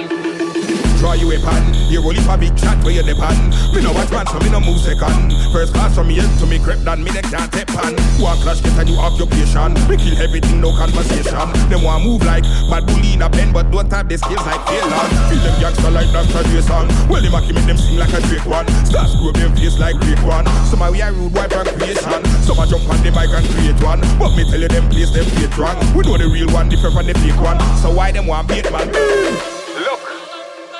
[0.91, 0.96] you.
[0.99, 3.37] Draw you a pan, you roll if a big chat where you the pan.
[3.77, 5.29] Me no watch man, so me no move second.
[5.53, 7.93] First class from me head to me crep down, me neck can't take pan.
[8.17, 9.77] One clash get a new occupation.
[9.93, 11.37] We kill everything, no conversation.
[11.69, 14.63] Them want move like bad bully in a pen, but don't have the skills like
[14.65, 15.09] Phelan.
[15.29, 16.43] Feel them gangster like Dr.
[16.65, 16.89] Song.
[17.13, 18.67] Well, them make them sing like a Drake one.
[18.89, 20.49] Start screw them face like Drake one.
[20.65, 22.25] Some a we a rude wipe and creation.
[22.41, 24.01] Some a jump on the mic and create one.
[24.17, 25.77] But me tell you them place them plate wrong.
[25.93, 27.61] We know the real one different from the fake one.
[27.85, 29.56] So why them want beat man?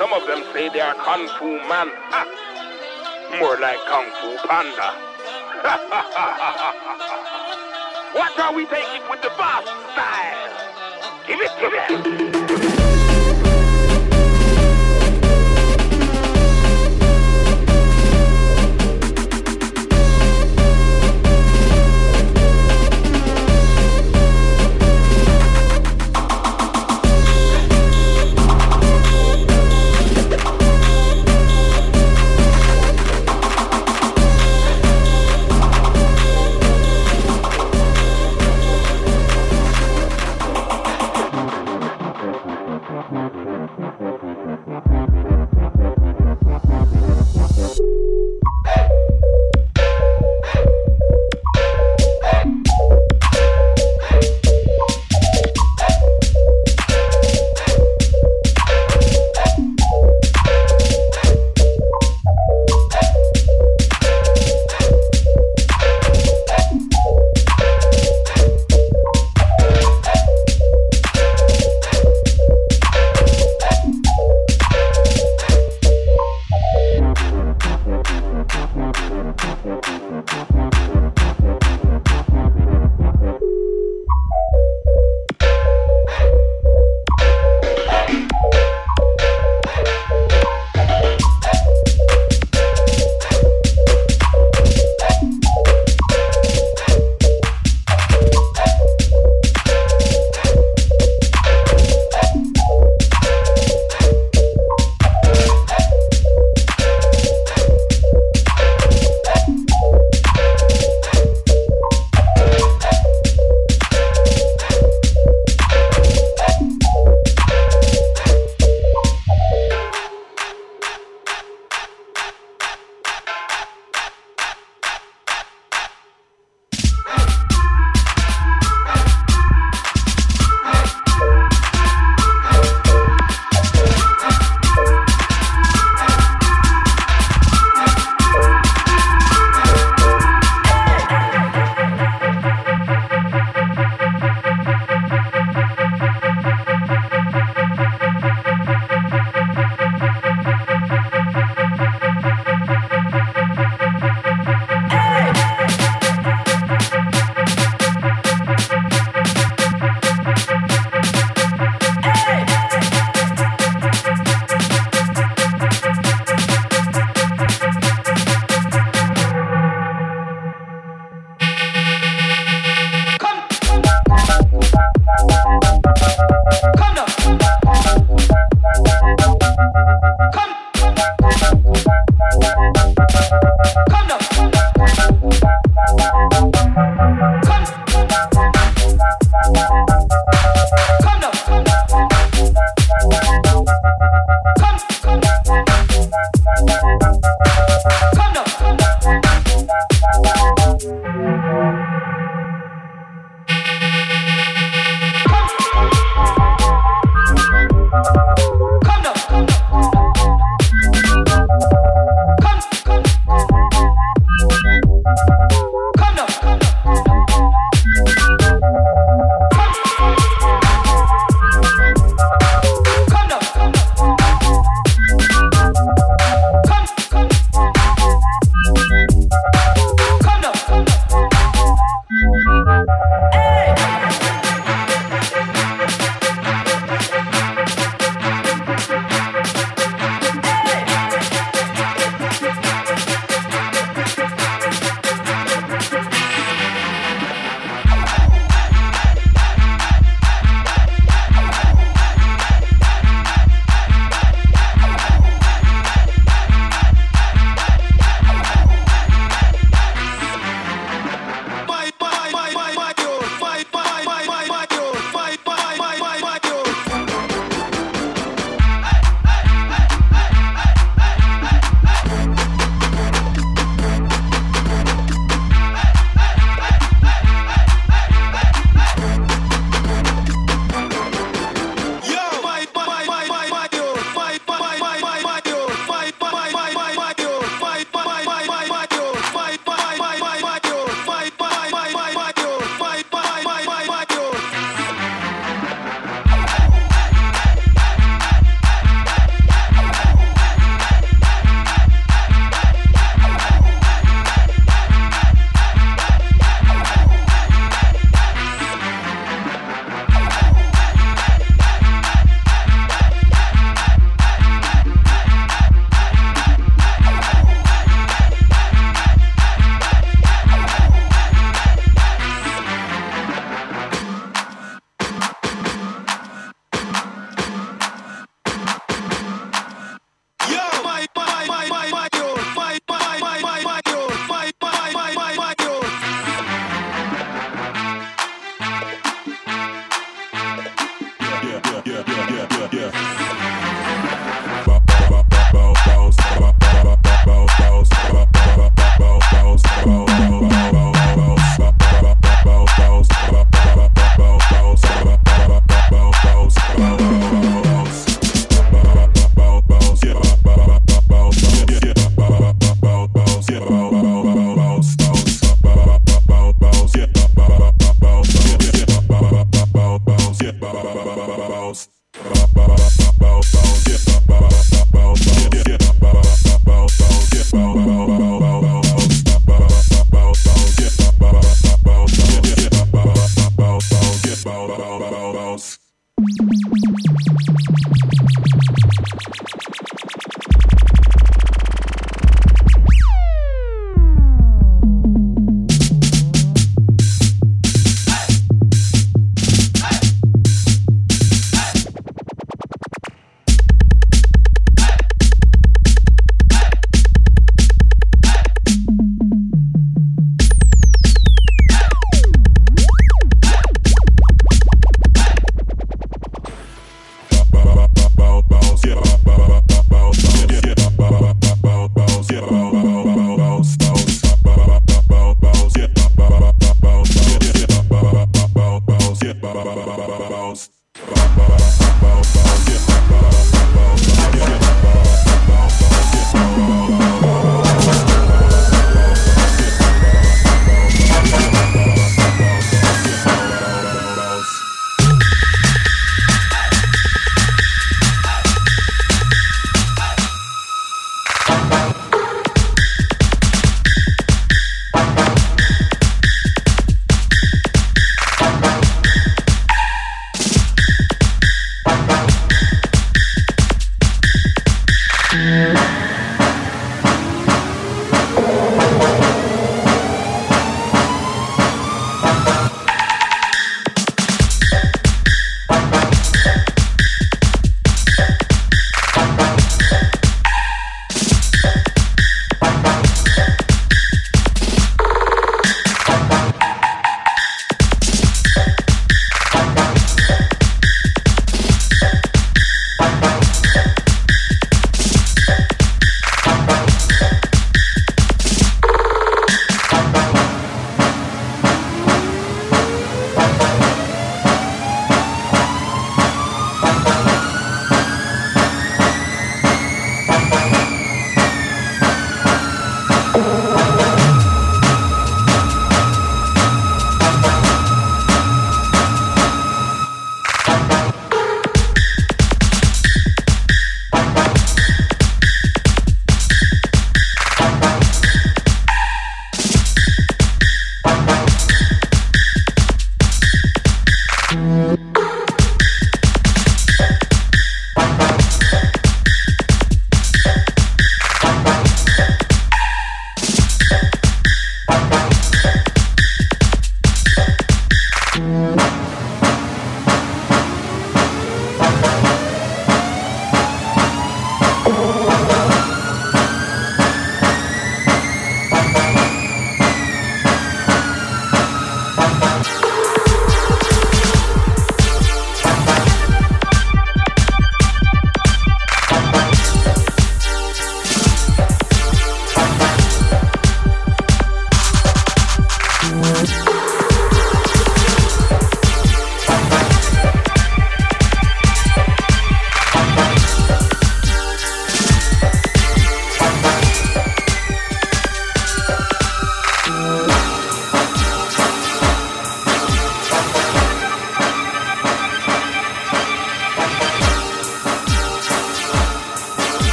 [0.00, 1.90] Some of them say they are Kung Fu man.
[2.08, 2.24] Ha!
[3.38, 4.94] More like Kung Fu panda.
[8.18, 10.48] Watch how we take it with the boss style.
[11.26, 11.68] Give it to
[12.72, 12.79] them.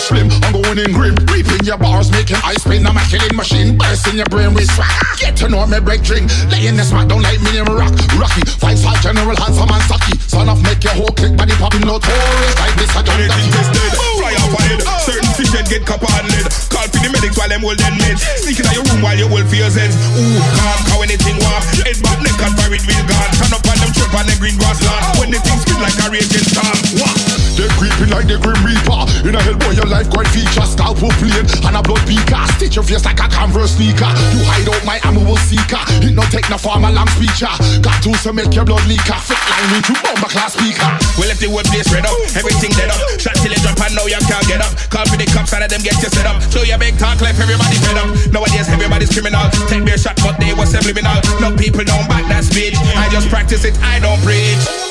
[0.00, 0.28] Slim.
[0.42, 1.14] I'm going in grim.
[1.28, 2.86] Reaping your bars, making ice spin.
[2.86, 3.76] I'm a killing machine.
[3.76, 4.88] Bursting your brain with swag.
[5.18, 6.32] Get to know me, break drink.
[6.50, 7.92] Laying the smack down like medium rock.
[8.16, 8.42] Rocky.
[8.58, 10.18] Five star general, handsome and stocky.
[10.26, 12.56] Son of make your whole click body popping notorious.
[12.58, 13.92] Like this, I don't Anything tested,
[14.40, 14.80] off ahead.
[15.04, 16.69] Certain fish get copper and lead.
[16.80, 18.24] Call for the medics while them hold them meds.
[18.40, 19.92] Sneaking out your room while you hold for your heads.
[20.16, 21.60] Ooh, calm, cow anything walk.
[21.84, 23.30] Head back, neck and fire it real gone.
[23.36, 25.04] Turn up on them trip on the green grass lawn.
[25.20, 26.72] When the thing spin like a raging storm.
[26.96, 27.12] What?
[27.60, 29.04] They creeping like the Grim Reaper.
[29.28, 30.64] In a hellboy, your life quite feature.
[30.64, 32.40] Scalpel plane and a blood beaker.
[32.56, 34.08] Stitch your face like a Converse sneaker.
[34.32, 35.84] You hide out my ammo seeker.
[36.00, 37.52] It no take no form a long speecher.
[37.84, 39.20] Got to so make your blood leaker.
[39.20, 40.88] Fit line into bomber class speaker.
[41.20, 43.00] We left the whole place spread up, everything dead up.
[43.20, 44.72] Shot till it drop and now you can't get up.
[44.88, 46.40] Call for the cops and let them get you set up.
[46.48, 48.06] Show your big talk left everybody fed up.
[48.32, 49.42] Nowadays everybody's criminal.
[49.66, 51.18] Take me a shot but they was subliminal.
[51.42, 52.78] No people don't back that speech.
[52.94, 54.62] I just practice it, I don't preach.
[54.62, 54.90] Uh,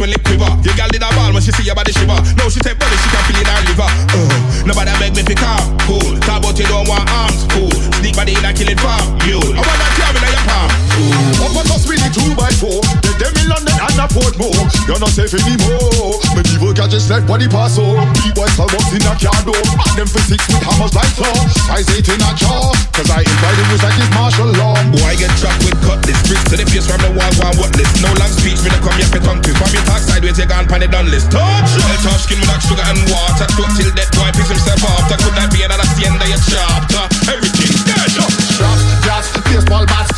[0.00, 0.50] when lip quiver.
[0.64, 2.18] Your gal did a ball when she see your body shiver.
[2.36, 3.88] Now she take body, she can feel it in her liver.
[4.12, 5.34] Uh, nobody beg me.
[5.34, 5.71] Talk about
[6.62, 7.70] you don't want arms, cool.
[7.98, 9.42] Sneak body a killing farm, mule.
[9.54, 9.81] I want
[14.02, 14.66] a Portmore.
[14.90, 16.18] You're not safe anymore.
[16.34, 19.62] Medieval gadgets left body pass boys call box in a car door.
[19.94, 21.30] Them six with hammers like saw.
[21.70, 22.74] Size eight in a jaw.
[22.90, 24.74] Cause I invited was like this martial law.
[24.90, 26.18] Boy, I get trapped with cutlass.
[26.26, 28.02] Bricks to the face from the walls, one what list.
[28.02, 29.58] No long speech, me no come here for tongue twist.
[29.62, 31.30] From your talk sideways, you gone pan the done list.
[31.30, 31.70] Touch!
[31.78, 33.46] Well, tough skin with that sugar and water.
[33.54, 35.06] Cook till that boy picks himself off.
[35.06, 37.06] That could not be another end of your chapter.
[37.06, 37.32] Uh.
[37.38, 38.10] Everything dead.
[38.18, 38.26] Uh.
[38.50, 40.11] Straps, jazz, baseball bats.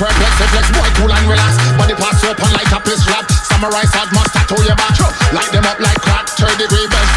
[0.00, 1.60] Perplex the flex, boy, cool and relax.
[1.76, 3.28] Body pass open like a piss rap.
[3.28, 4.96] Samurai sword must tattoo your back.
[5.36, 6.24] Light them up like crack.
[6.40, 7.10] Third degree bells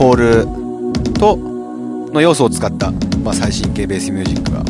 [0.00, 0.46] ソウル
[1.12, 2.90] との要素を使った、
[3.22, 4.64] まあ、最新系ベースミュージックが。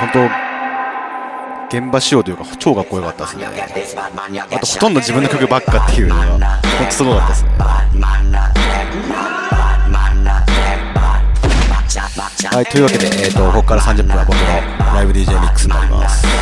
[0.00, 0.08] 本
[1.70, 3.44] 当現場仕様というか超かっこよかったですね。
[3.44, 6.22] あとほとんど自分の曲ばっかっていうのが
[6.78, 7.50] 本当すごかったですね。
[12.54, 16.33] はい、というわけで、えー、とここから30分は僕のライブ DJ ミックスになります。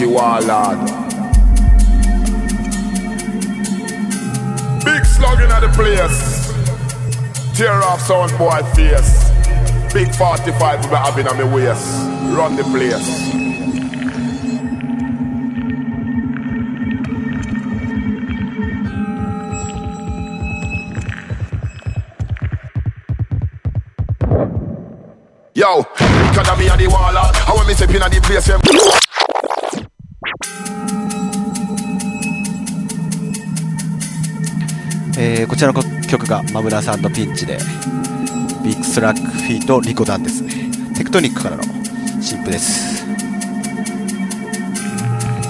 [0.00, 0.78] City Warlord.
[4.82, 6.48] Big slugging at the place.
[7.54, 9.30] Tear off sound boy face.
[9.92, 11.84] Big 45 we having on my waist.
[12.34, 13.28] Run the place.
[25.54, 27.20] Yo, because of the waller.
[27.20, 29.09] I want me step in the place.
[35.22, 37.58] えーこちらの曲がマムラさんのピンチで
[38.64, 40.42] ビッグスラックフィートリコダンです
[40.94, 41.62] テクトニックからの
[42.22, 43.04] 新譜です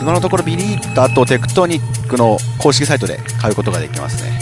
[0.02, 4.32] 今のところビリータとテクトニックの公式サイトで買うことができますね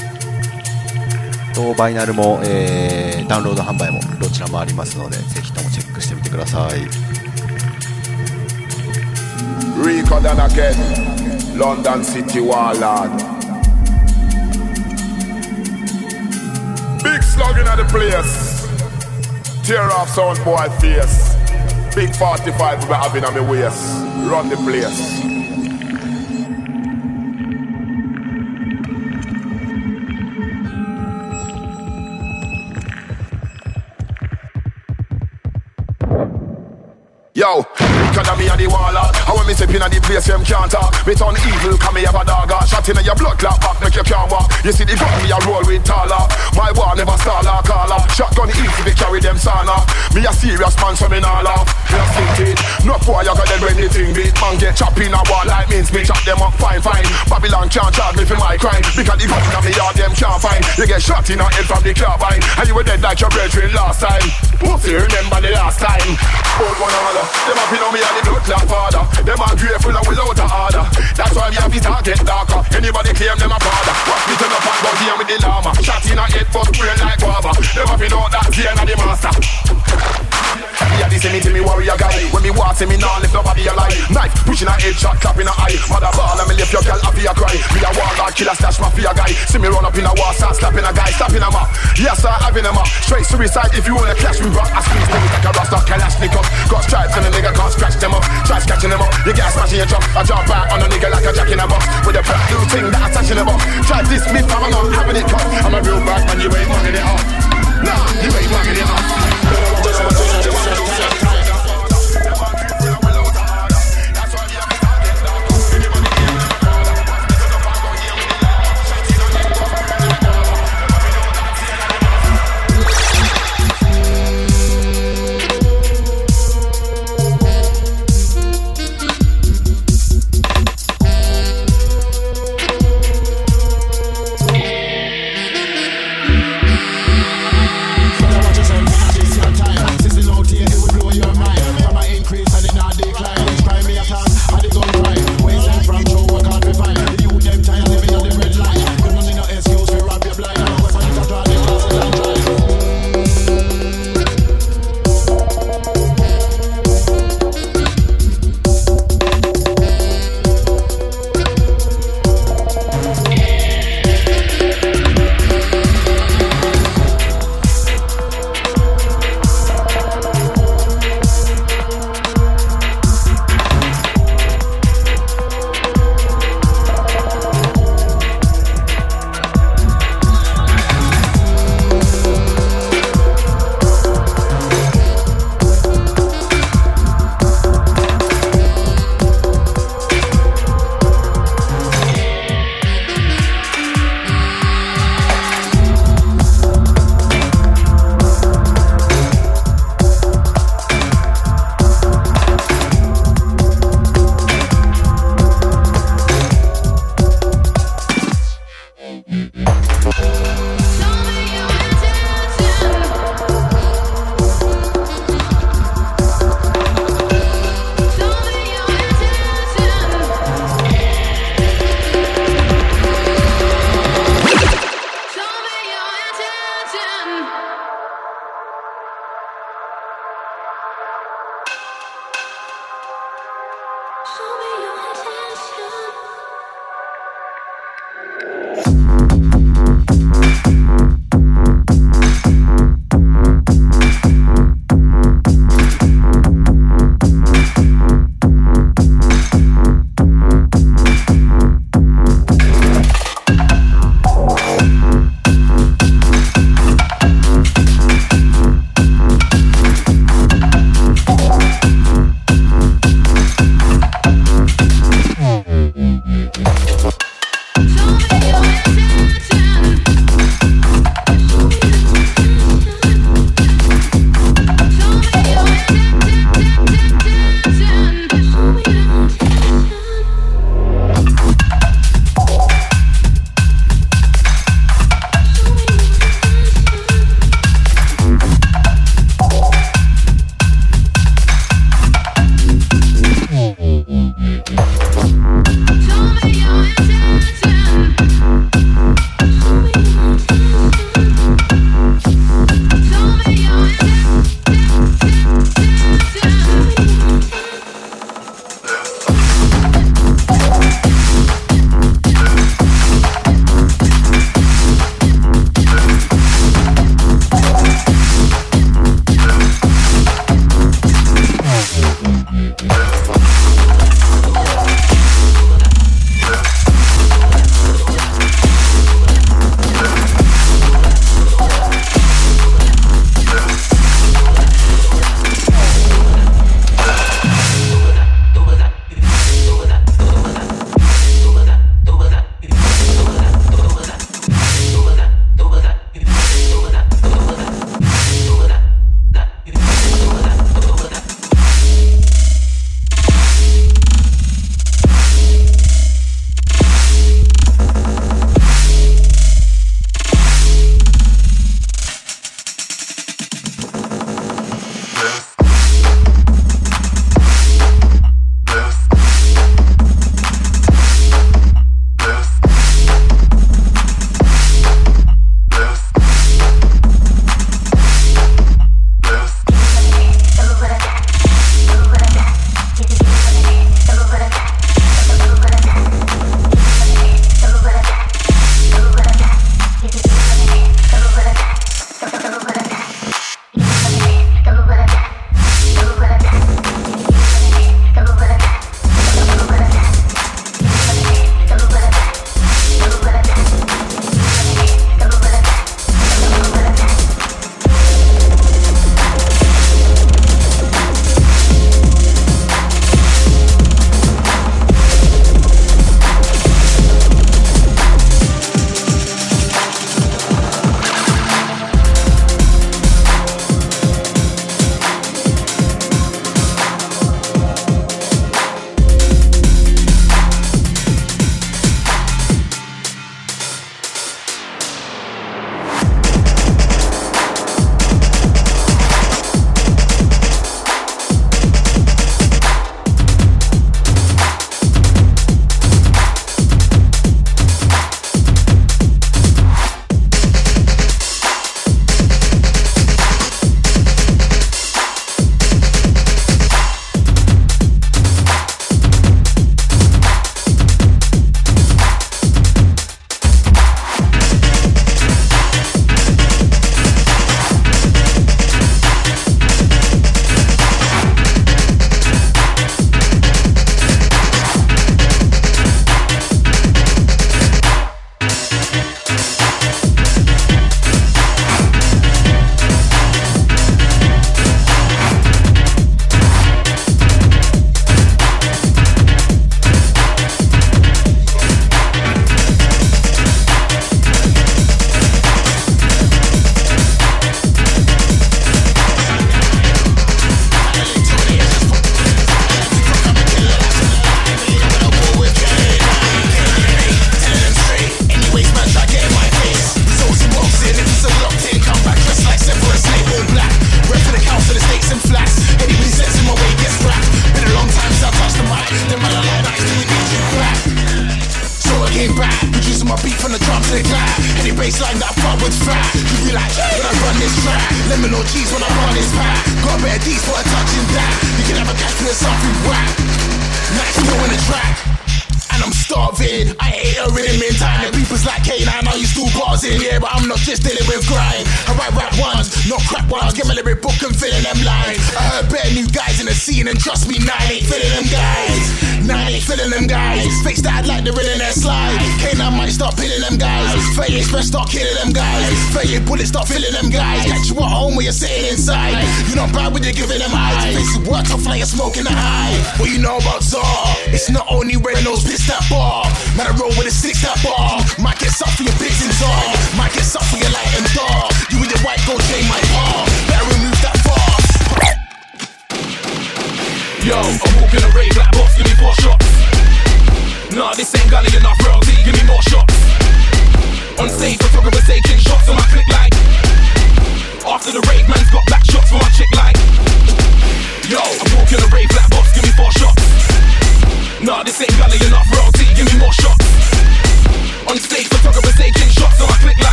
[1.55, 6.81] とバイナルも、えーダウンロード販売もどちらもありますのでぜひともチェックしてみてください
[9.85, 11.59] Recording again.
[11.59, 13.38] London City Warlord.
[17.39, 18.67] Slugging at the place.
[19.67, 21.37] Tear off sound boy face.
[21.95, 23.83] Big 45 we having on my waist.
[24.29, 25.29] Run the place.
[37.35, 38.99] Yo, because me and the waller.
[38.99, 40.97] I want me step in at the place them can't talk.
[41.05, 42.57] Me turn evil, come me have a dagger.
[42.57, 44.49] Ah, shot in your blood clot back, make you can't walk.
[44.65, 46.25] You see the gun me a roll with taller.
[46.57, 48.01] My war never stall or caller.
[48.17, 49.85] Shotgun easy to carry them sana.
[50.17, 51.69] Me a serious man, so me nah laugh.
[51.93, 52.59] Me a it.
[52.89, 54.33] No boy, you got them when the thing beat.
[54.41, 55.93] Man get chopped in a wall like mince.
[55.93, 57.05] Me chop them up fine, fine.
[57.29, 58.81] Babylon can't charge me for my crime.
[58.97, 60.65] Because the gun in me yard them can't find.
[60.81, 62.41] You get shot in a head from the carbine.
[62.57, 64.25] And you were dead like your brethren last time.
[64.57, 66.17] Pussy, remember the last time.
[66.57, 67.25] Old one another.
[67.45, 69.05] Them a pin on me and the blood clot father.
[69.23, 70.85] Them a grateful and without a order.
[71.15, 72.63] That's why me have to target darker.
[72.77, 73.95] Anybody claim them a father.
[74.07, 75.71] Watch me turn up and go here with the llama.
[75.83, 77.51] Shot in a head for brain like guava.
[77.51, 80.28] A pin out that Zane and the master.
[80.99, 82.31] Yeah, this me to me warrior guy.
[82.31, 83.95] When me walk, say me nah lift nobody alive.
[84.11, 85.75] Knife pushing a head shot, clapping a eye.
[85.91, 87.55] Mother ball and me lift your girl happy a cry.
[87.75, 89.31] Me a warlord, killer stash mafia guy.
[89.51, 91.67] See me run up in a war, start slapping a guy, slapping him up.
[91.99, 92.87] Yes, sir, having him up.
[93.03, 94.71] Straight suicide if you wanna clash me rock.
[94.71, 96.47] I squeeze things like a rasta Kalashnikov.
[96.71, 98.23] Got stripes and a nigga can't scratch them up.
[98.47, 99.11] Try scratching them up.
[99.27, 100.05] You get a smashing your jump.
[100.15, 101.83] I jump back on a nigga like a jack in a box.
[102.07, 103.61] With a brand new thing that I touch in a box.
[103.83, 105.43] Try this me, fam, I'm not having it cut.
[105.43, 107.19] I'm a real bad man, you ain't mugging it up.
[107.83, 109.38] Nah, you ain't mugging it up.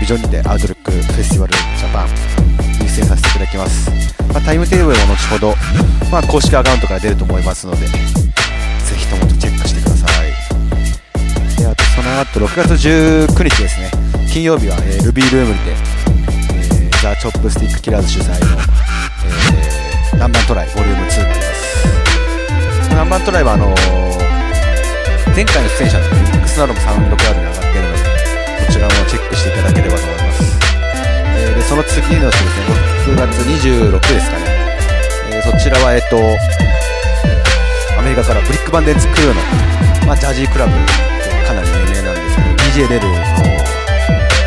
[0.00, 2.08] ビジョンにてアウトルックフェスティバルジャパン
[2.82, 3.90] 優先させていただきます、
[4.32, 5.54] まあ、タイムテーブルも後ほど、
[6.10, 7.88] まあ、公式アカウントから出ると思いますのでぜ
[8.96, 10.28] ひともチェックしてください。
[11.58, 13.90] であとその後6月19日ですね。
[14.32, 22.88] 金曜日は、えールビールームにて、えーザ・チョップスティックキラーズ主催の、えー南蛮トライボリューム2になります。
[22.90, 23.78] 南蛮トライはあのー
[25.34, 27.97] 前回の出演者のミックスなどもサウンドクラウドに上がっているので
[28.68, 30.42] ちらもチェックしていただければと思います、
[31.36, 32.66] えーでその次の週ですね。
[33.06, 34.44] 6月26ですかね、
[35.32, 36.16] えーそちらはえっと
[37.98, 39.40] アメリカからブリックバンデンツクルーの、
[40.06, 40.72] まあ、ジャージークラブ
[41.46, 43.14] かなり有名なんですけど DJ レルの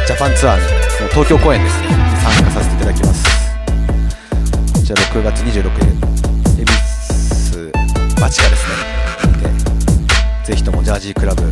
[0.05, 0.63] ジャパンツアーに
[1.01, 1.87] の東京公演ですね。
[2.23, 3.25] 参加させていただきます。
[4.73, 6.71] こちら6月26日恵比
[7.51, 7.71] 寿
[8.19, 8.73] 町がですね
[10.43, 11.43] ぜひともジャージークラブ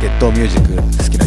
[0.00, 1.21] ゲットミュージック好きな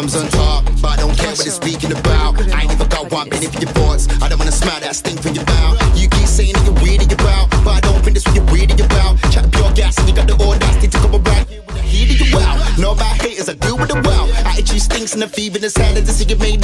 [0.00, 2.40] the gums on top, but I don't care what they're speaking about.
[2.40, 4.08] I ain't even got one penny for your thoughts.
[4.22, 5.76] I don't wanna smell that stink from your mouth.
[5.98, 8.36] You keep saying that you're weird in your about, but I don't think that's what
[8.36, 9.20] you're weird in your about.
[9.30, 12.08] Chat pure gas and you got the audacity to come around here with the heat
[12.14, 12.56] of your wow.
[12.78, 14.28] No about haters, I deal with the wow.
[14.48, 15.96] Attitude stinks and the fever in head.
[15.96, 16.59] And to see you made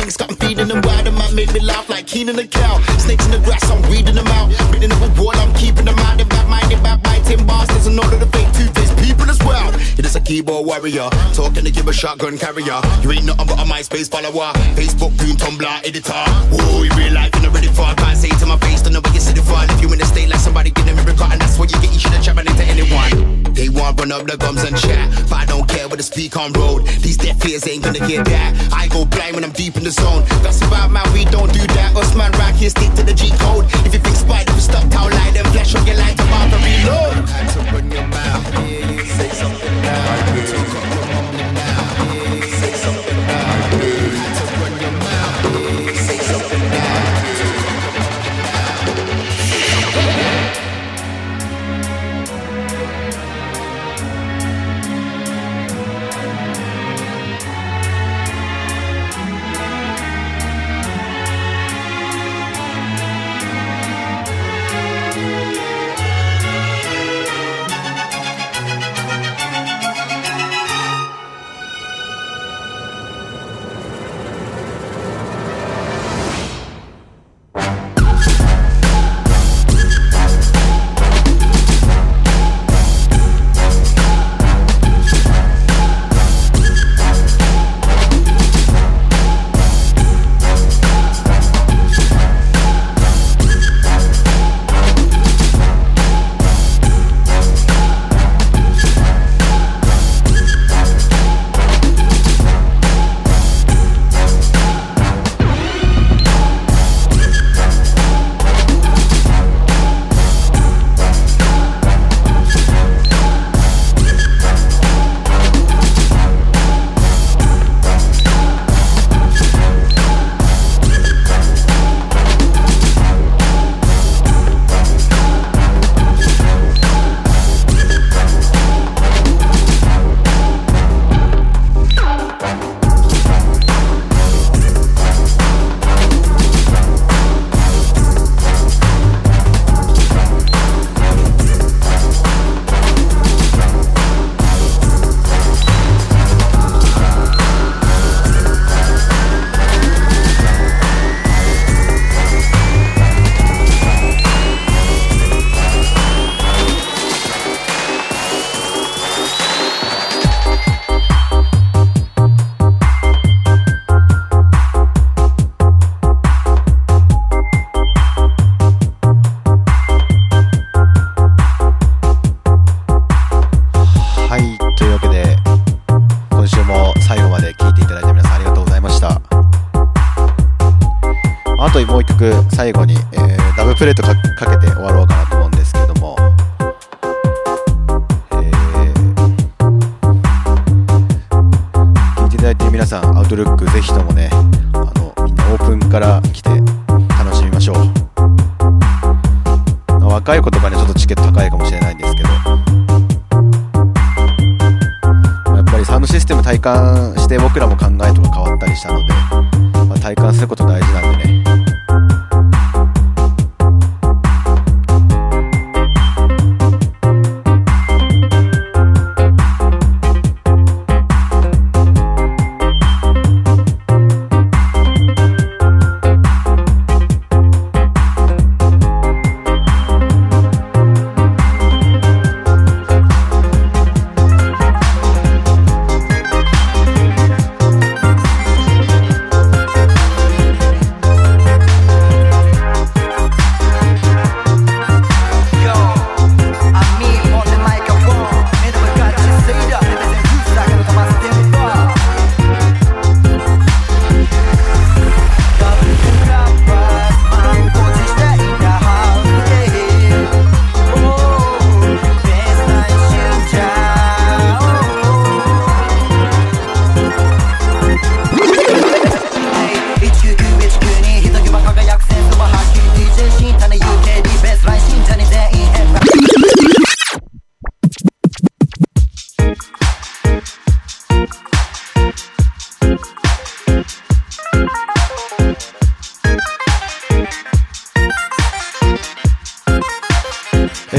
[10.87, 12.81] keyboard warrior, talking to give a shotgun carrier.
[13.03, 16.13] You ain't nothing but a MySpace follower, Facebook goon, Tumblr editor.
[16.51, 17.83] Whoa, you real life, you're not ready for.
[17.83, 19.59] I can't say it to my face, don't know what you said it for.
[19.73, 21.93] If you in the state like somebody getting me record, and that's what you get.
[21.93, 23.43] You shouldn't chat into anyone.
[23.55, 25.11] They want run up the gums and chat.
[25.29, 26.87] But I don't care what the speak on road.
[27.03, 28.51] These deaf ears ain't gonna hear that.
[28.73, 30.25] I go blind when I'm deep in the zone.
[30.43, 31.97] That's about man, we don't do that.
[31.97, 33.65] Us man round here stick to the G code.
[33.87, 36.59] If you think spider was stuck out like them, flash on your light about to
[36.61, 37.29] reload.
[37.29, 39.56] Had to run your mouth, yeah, you say something
[39.87, 40.95] now.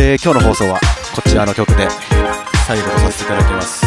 [0.10, 0.80] えー今日の放送は
[1.14, 1.86] こちらの曲で
[2.66, 3.86] 最後とさせていただきます。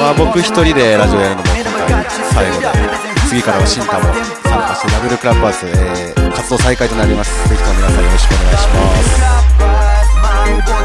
[0.00, 2.02] まあ僕一人でラジオやるのも今回
[2.32, 2.66] 最後で
[3.28, 4.14] 次からは新太も参
[4.68, 7.46] 加してダブルクラッパーズ、えー活動再開となります。
[7.50, 8.74] ぜひとも皆さんよろしくお願いしま
[10.80, 10.83] す。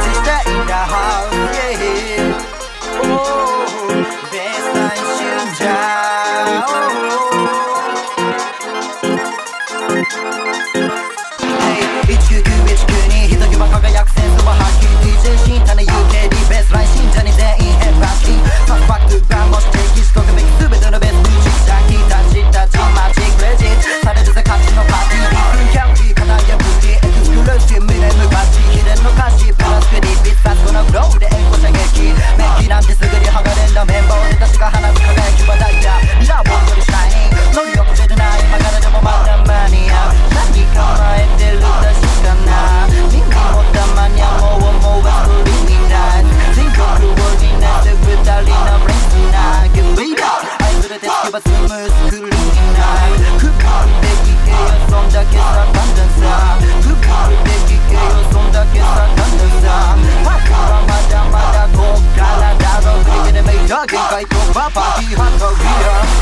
[64.73, 66.18] Party hat Rasier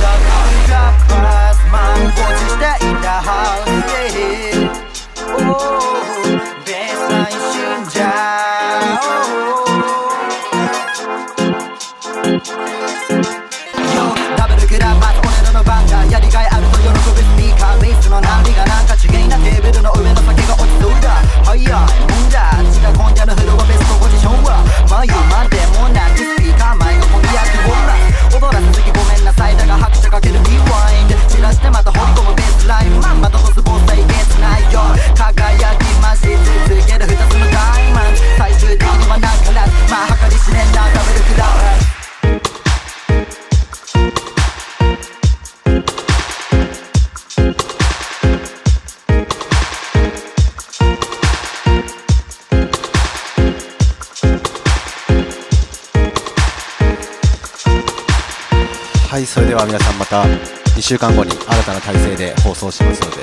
[59.28, 63.18] それでは皆さんまた2週間後に新たな体制で放送しますので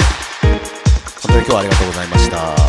[1.22, 2.63] 本当に今日はありがとうございました。